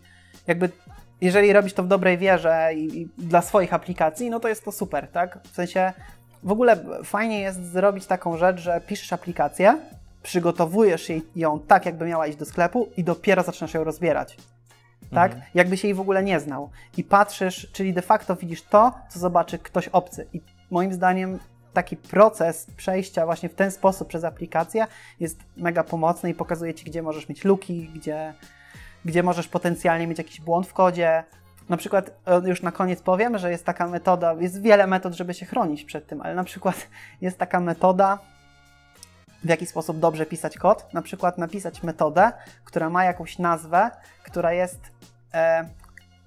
jakby 0.47 0.69
jeżeli 1.21 1.53
robisz 1.53 1.73
to 1.73 1.83
w 1.83 1.87
dobrej 1.87 2.17
wierze 2.17 2.69
i, 2.75 3.01
i 3.01 3.09
dla 3.17 3.41
swoich 3.41 3.73
aplikacji, 3.73 4.29
no 4.29 4.39
to 4.39 4.47
jest 4.47 4.65
to 4.65 4.71
super, 4.71 5.07
tak? 5.07 5.39
W 5.51 5.55
sensie 5.55 5.93
w 6.43 6.51
ogóle 6.51 6.77
fajnie 7.03 7.39
jest 7.39 7.71
zrobić 7.71 8.05
taką 8.05 8.37
rzecz, 8.37 8.59
że 8.59 8.81
piszesz 8.87 9.13
aplikację, 9.13 9.77
przygotowujesz 10.23 11.09
jej, 11.09 11.21
ją 11.35 11.59
tak, 11.59 11.85
jakby 11.85 12.05
miała 12.05 12.27
iść 12.27 12.37
do 12.37 12.45
sklepu 12.45 12.89
i 12.97 13.03
dopiero 13.03 13.43
zaczynasz 13.43 13.73
ją 13.73 13.83
rozbierać. 13.83 14.37
Tak? 15.13 15.35
Jakby 15.53 15.77
się 15.77 15.87
jej 15.87 15.95
w 15.95 15.99
ogóle 15.99 16.23
nie 16.23 16.39
znał. 16.39 16.69
I 16.97 17.03
patrzysz, 17.03 17.71
czyli 17.73 17.93
de 17.93 18.01
facto 18.01 18.35
widzisz 18.35 18.61
to, 18.61 18.93
co 19.09 19.19
zobaczy 19.19 19.59
ktoś 19.59 19.87
obcy. 19.87 20.27
I 20.33 20.41
moim 20.71 20.93
zdaniem 20.93 21.39
taki 21.73 21.97
proces 21.97 22.67
przejścia 22.77 23.25
właśnie 23.25 23.49
w 23.49 23.53
ten 23.53 23.71
sposób 23.71 24.07
przez 24.07 24.23
aplikację 24.23 24.87
jest 25.19 25.39
mega 25.57 25.83
pomocny 25.83 26.29
i 26.29 26.33
pokazuje 26.33 26.73
ci, 26.73 26.85
gdzie 26.85 27.01
możesz 27.01 27.29
mieć 27.29 27.43
luki, 27.43 27.89
gdzie, 27.95 28.33
gdzie 29.05 29.23
możesz 29.23 29.47
potencjalnie 29.47 30.07
mieć 30.07 30.17
jakiś 30.17 30.41
błąd 30.41 30.67
w 30.67 30.73
kodzie. 30.73 31.23
Na 31.69 31.77
przykład, 31.77 32.11
e, 32.25 32.49
już 32.49 32.61
na 32.61 32.71
koniec 32.71 33.01
powiem, 33.01 33.37
że 33.37 33.51
jest 33.51 33.65
taka 33.65 33.87
metoda, 33.87 34.33
jest 34.33 34.61
wiele 34.61 34.87
metod, 34.87 35.13
żeby 35.13 35.33
się 35.33 35.45
chronić 35.45 35.83
przed 35.83 36.07
tym, 36.07 36.21
ale 36.21 36.35
na 36.35 36.43
przykład 36.43 36.87
jest 37.21 37.37
taka 37.37 37.59
metoda, 37.59 38.19
w 39.43 39.49
jaki 39.49 39.65
sposób 39.65 39.99
dobrze 39.99 40.25
pisać 40.25 40.57
kod. 40.57 40.93
Na 40.93 41.01
przykład 41.01 41.37
napisać 41.37 41.83
metodę, 41.83 42.31
która 42.65 42.89
ma 42.89 43.03
jakąś 43.03 43.39
nazwę, 43.39 43.91
która 44.23 44.53
jest 44.53 44.79
e, 45.33 45.69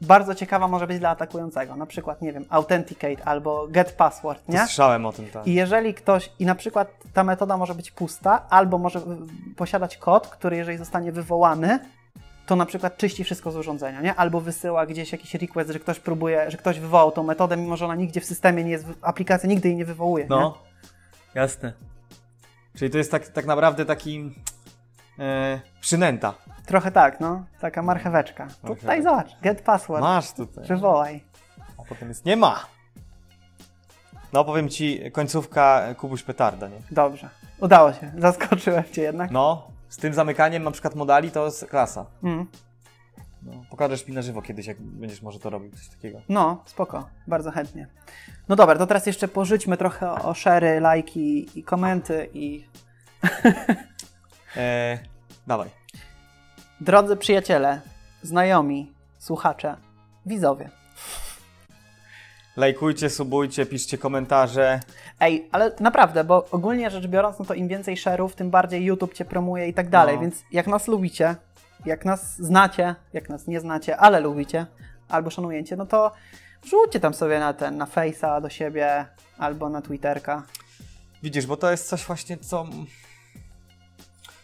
bardzo 0.00 0.34
ciekawa, 0.34 0.68
może 0.68 0.86
być 0.86 0.98
dla 0.98 1.10
atakującego. 1.10 1.76
Na 1.76 1.86
przykład, 1.86 2.22
nie 2.22 2.32
wiem, 2.32 2.44
authenticate 2.50 3.24
albo 3.24 3.68
get 3.68 3.92
password, 3.92 4.48
nie? 4.48 4.58
To 4.58 4.66
słyszałem 4.66 5.06
o 5.06 5.12
tym, 5.12 5.26
tak. 5.26 5.46
I 5.46 5.54
jeżeli 5.54 5.94
ktoś, 5.94 6.32
i 6.38 6.46
na 6.46 6.54
przykład 6.54 6.88
ta 7.12 7.24
metoda 7.24 7.56
może 7.56 7.74
być 7.74 7.90
pusta, 7.90 8.46
albo 8.50 8.78
może 8.78 9.00
posiadać 9.56 9.96
kod, 9.96 10.28
który 10.28 10.56
jeżeli 10.56 10.78
zostanie 10.78 11.12
wywołany, 11.12 11.78
to 12.46 12.56
na 12.56 12.66
przykład 12.66 12.96
czyści 12.96 13.24
wszystko 13.24 13.50
z 13.50 13.56
urządzenia, 13.56 14.00
nie? 14.00 14.14
Albo 14.14 14.40
wysyła 14.40 14.86
gdzieś 14.86 15.12
jakiś 15.12 15.34
request, 15.34 15.70
że 15.70 15.78
ktoś 15.78 16.00
próbuje, 16.00 16.50
że 16.50 16.56
ktoś 16.56 16.80
wywołał 16.80 17.12
tą 17.12 17.22
metodę, 17.22 17.56
mimo 17.56 17.76
że 17.76 17.84
ona 17.84 17.94
nigdzie 17.94 18.20
w 18.20 18.24
systemie 18.24 18.64
nie 18.64 18.70
jest, 18.70 18.86
aplikacja 19.02 19.48
nigdy 19.48 19.68
jej 19.68 19.76
nie 19.76 19.84
wywołuje, 19.84 20.24
nie? 20.24 20.30
No, 20.30 20.58
jasne. 21.34 21.72
Czyli 22.76 22.90
to 22.90 22.98
jest 22.98 23.10
tak, 23.10 23.28
tak 23.28 23.46
naprawdę 23.46 23.84
taki 23.84 24.34
e, 25.18 25.60
przynęta. 25.80 26.34
Trochę 26.66 26.90
tak, 26.90 27.20
no. 27.20 27.44
Taka 27.60 27.82
marcheweczka. 27.82 28.44
Marcheweczka. 28.44 28.80
tutaj 28.80 29.02
zobacz, 29.02 29.36
get 29.42 29.62
password, 29.62 30.02
Masz 30.02 30.32
tutaj. 30.32 30.66
wywołaj. 30.66 31.24
A 31.78 31.84
potem 31.84 32.08
jest 32.08 32.24
nie 32.24 32.36
ma. 32.36 32.60
No 34.32 34.44
powiem 34.44 34.68
ci, 34.68 35.10
końcówka 35.12 35.94
Kubuś 35.94 36.22
Petarda, 36.22 36.68
nie? 36.68 36.78
Dobrze. 36.90 37.28
Udało 37.60 37.92
się. 37.92 38.12
Zaskoczyłem 38.18 38.84
cię 38.92 39.02
jednak. 39.02 39.30
No, 39.30 39.68
z 39.94 39.96
tym 39.96 40.14
zamykaniem 40.14 40.62
na 40.62 40.70
przykład 40.70 40.94
modali 40.94 41.30
to 41.30 41.44
jest 41.44 41.66
klasa. 41.66 42.06
Mm. 42.22 42.46
No, 43.42 43.52
pokażesz 43.70 44.08
mi 44.08 44.14
na 44.14 44.22
żywo 44.22 44.42
kiedyś, 44.42 44.66
jak 44.66 44.80
będziesz 44.82 45.22
może 45.22 45.38
to 45.38 45.50
robił, 45.50 45.70
coś 45.70 45.88
takiego. 45.88 46.20
No, 46.28 46.62
spoko, 46.66 47.08
bardzo 47.26 47.50
chętnie. 47.50 47.88
No 48.48 48.56
dobra, 48.56 48.76
to 48.78 48.86
teraz 48.86 49.06
jeszcze 49.06 49.28
porzućmy 49.28 49.76
trochę 49.76 50.10
o 50.12 50.34
szery, 50.34 50.80
lajki 50.80 51.58
i 51.58 51.62
komenty 51.62 52.28
i 52.34 52.64
E, 54.56 54.98
dawaj. 55.46 55.70
drodzy 56.80 57.16
przyjaciele, 57.16 57.80
znajomi, 58.22 58.92
słuchacze, 59.18 59.76
widzowie. 60.26 60.70
Lajkujcie, 62.56 63.10
subujcie, 63.10 63.66
piszcie 63.66 63.98
komentarze. 63.98 64.80
Ej, 65.20 65.48
ale 65.52 65.72
naprawdę, 65.80 66.24
bo 66.24 66.46
ogólnie 66.50 66.90
rzecz 66.90 67.06
biorąc, 67.06 67.38
no 67.38 67.44
to 67.44 67.54
im 67.54 67.68
więcej 67.68 67.96
szerów, 67.96 68.34
tym 68.34 68.50
bardziej 68.50 68.84
YouTube 68.84 69.14
cię 69.14 69.24
promuje 69.24 69.68
i 69.68 69.74
tak 69.74 69.88
dalej, 69.88 70.14
No. 70.16 70.20
więc 70.22 70.42
jak 70.52 70.66
nas 70.66 70.88
lubicie, 70.88 71.36
jak 71.86 72.04
nas 72.04 72.36
znacie, 72.36 72.94
jak 73.12 73.28
nas 73.28 73.46
nie 73.46 73.60
znacie, 73.60 73.96
ale 73.96 74.20
lubicie, 74.20 74.66
albo 75.08 75.30
szanujecie, 75.30 75.76
no 75.76 75.86
to 75.86 76.12
wrzućcie 76.62 77.00
tam 77.00 77.14
sobie 77.14 77.38
na 77.40 77.52
ten, 77.52 77.76
na 77.76 77.86
Face'a 77.86 78.42
do 78.42 78.48
siebie, 78.48 79.06
albo 79.38 79.68
na 79.68 79.82
Twitterka. 79.82 80.42
Widzisz, 81.22 81.46
bo 81.46 81.56
to 81.56 81.70
jest 81.70 81.88
coś 81.88 82.04
właśnie, 82.04 82.36
co... 82.36 82.66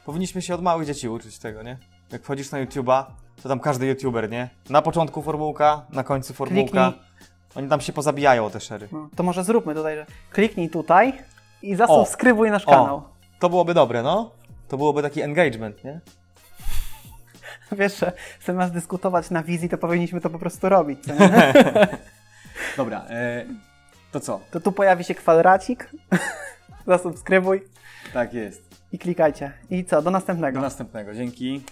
Powinniśmy 0.06 0.42
się 0.42 0.54
od 0.54 0.62
małych 0.62 0.86
dzieci 0.86 1.08
uczyć 1.08 1.38
tego, 1.38 1.62
nie? 1.62 1.78
Jak 2.12 2.22
wchodzisz 2.22 2.50
na 2.50 2.64
YouTube'a, 2.64 3.04
to 3.42 3.48
tam 3.48 3.60
każdy 3.60 3.86
YouTuber, 3.86 4.30
nie? 4.30 4.50
Na 4.70 4.82
początku 4.82 5.22
formułka, 5.22 5.86
na 5.92 6.04
końcu 6.04 6.34
formułka. 6.34 6.90
Kliknij. 6.90 7.09
Oni 7.54 7.68
tam 7.68 7.80
się 7.80 7.92
pozabijają 7.92 8.44
o 8.46 8.50
te 8.50 8.60
szery. 8.60 8.88
No, 8.92 9.08
to 9.16 9.22
może 9.22 9.44
zróbmy 9.44 9.74
tutaj, 9.74 9.96
że 9.96 10.06
kliknij 10.32 10.70
tutaj 10.70 11.12
i 11.62 11.76
zasubskrybuj 11.76 12.50
nasz 12.50 12.64
O. 12.64 12.70
kanał. 12.70 13.02
To 13.38 13.48
byłoby 13.48 13.74
dobre, 13.74 14.02
no? 14.02 14.30
To 14.68 14.76
byłoby 14.76 15.02
taki 15.02 15.22
engagement, 15.22 15.84
nie? 15.84 16.00
Wiesz, 17.72 17.98
że 17.98 18.12
zamiast 18.44 18.72
dyskutować 18.72 19.30
na 19.30 19.42
wizji, 19.42 19.68
to 19.68 19.78
powinniśmy 19.78 20.20
to 20.20 20.30
po 20.30 20.38
prostu 20.38 20.68
robić. 20.68 21.04
co 21.04 21.12
nie? 21.14 21.52
Dobra, 22.76 23.04
e, 23.10 23.44
to 24.12 24.20
co? 24.20 24.40
To 24.50 24.60
tu 24.60 24.72
pojawi 24.72 25.04
się 25.04 25.14
kwadracik, 25.14 25.90
zasubskrybuj 26.86 27.62
Tak 28.12 28.34
jest. 28.34 28.62
i 28.92 28.98
klikajcie. 28.98 29.52
I 29.70 29.84
co, 29.84 30.02
do 30.02 30.10
następnego. 30.10 30.54
Do 30.58 30.62
następnego. 30.62 31.14
Dzięki. 31.14 31.62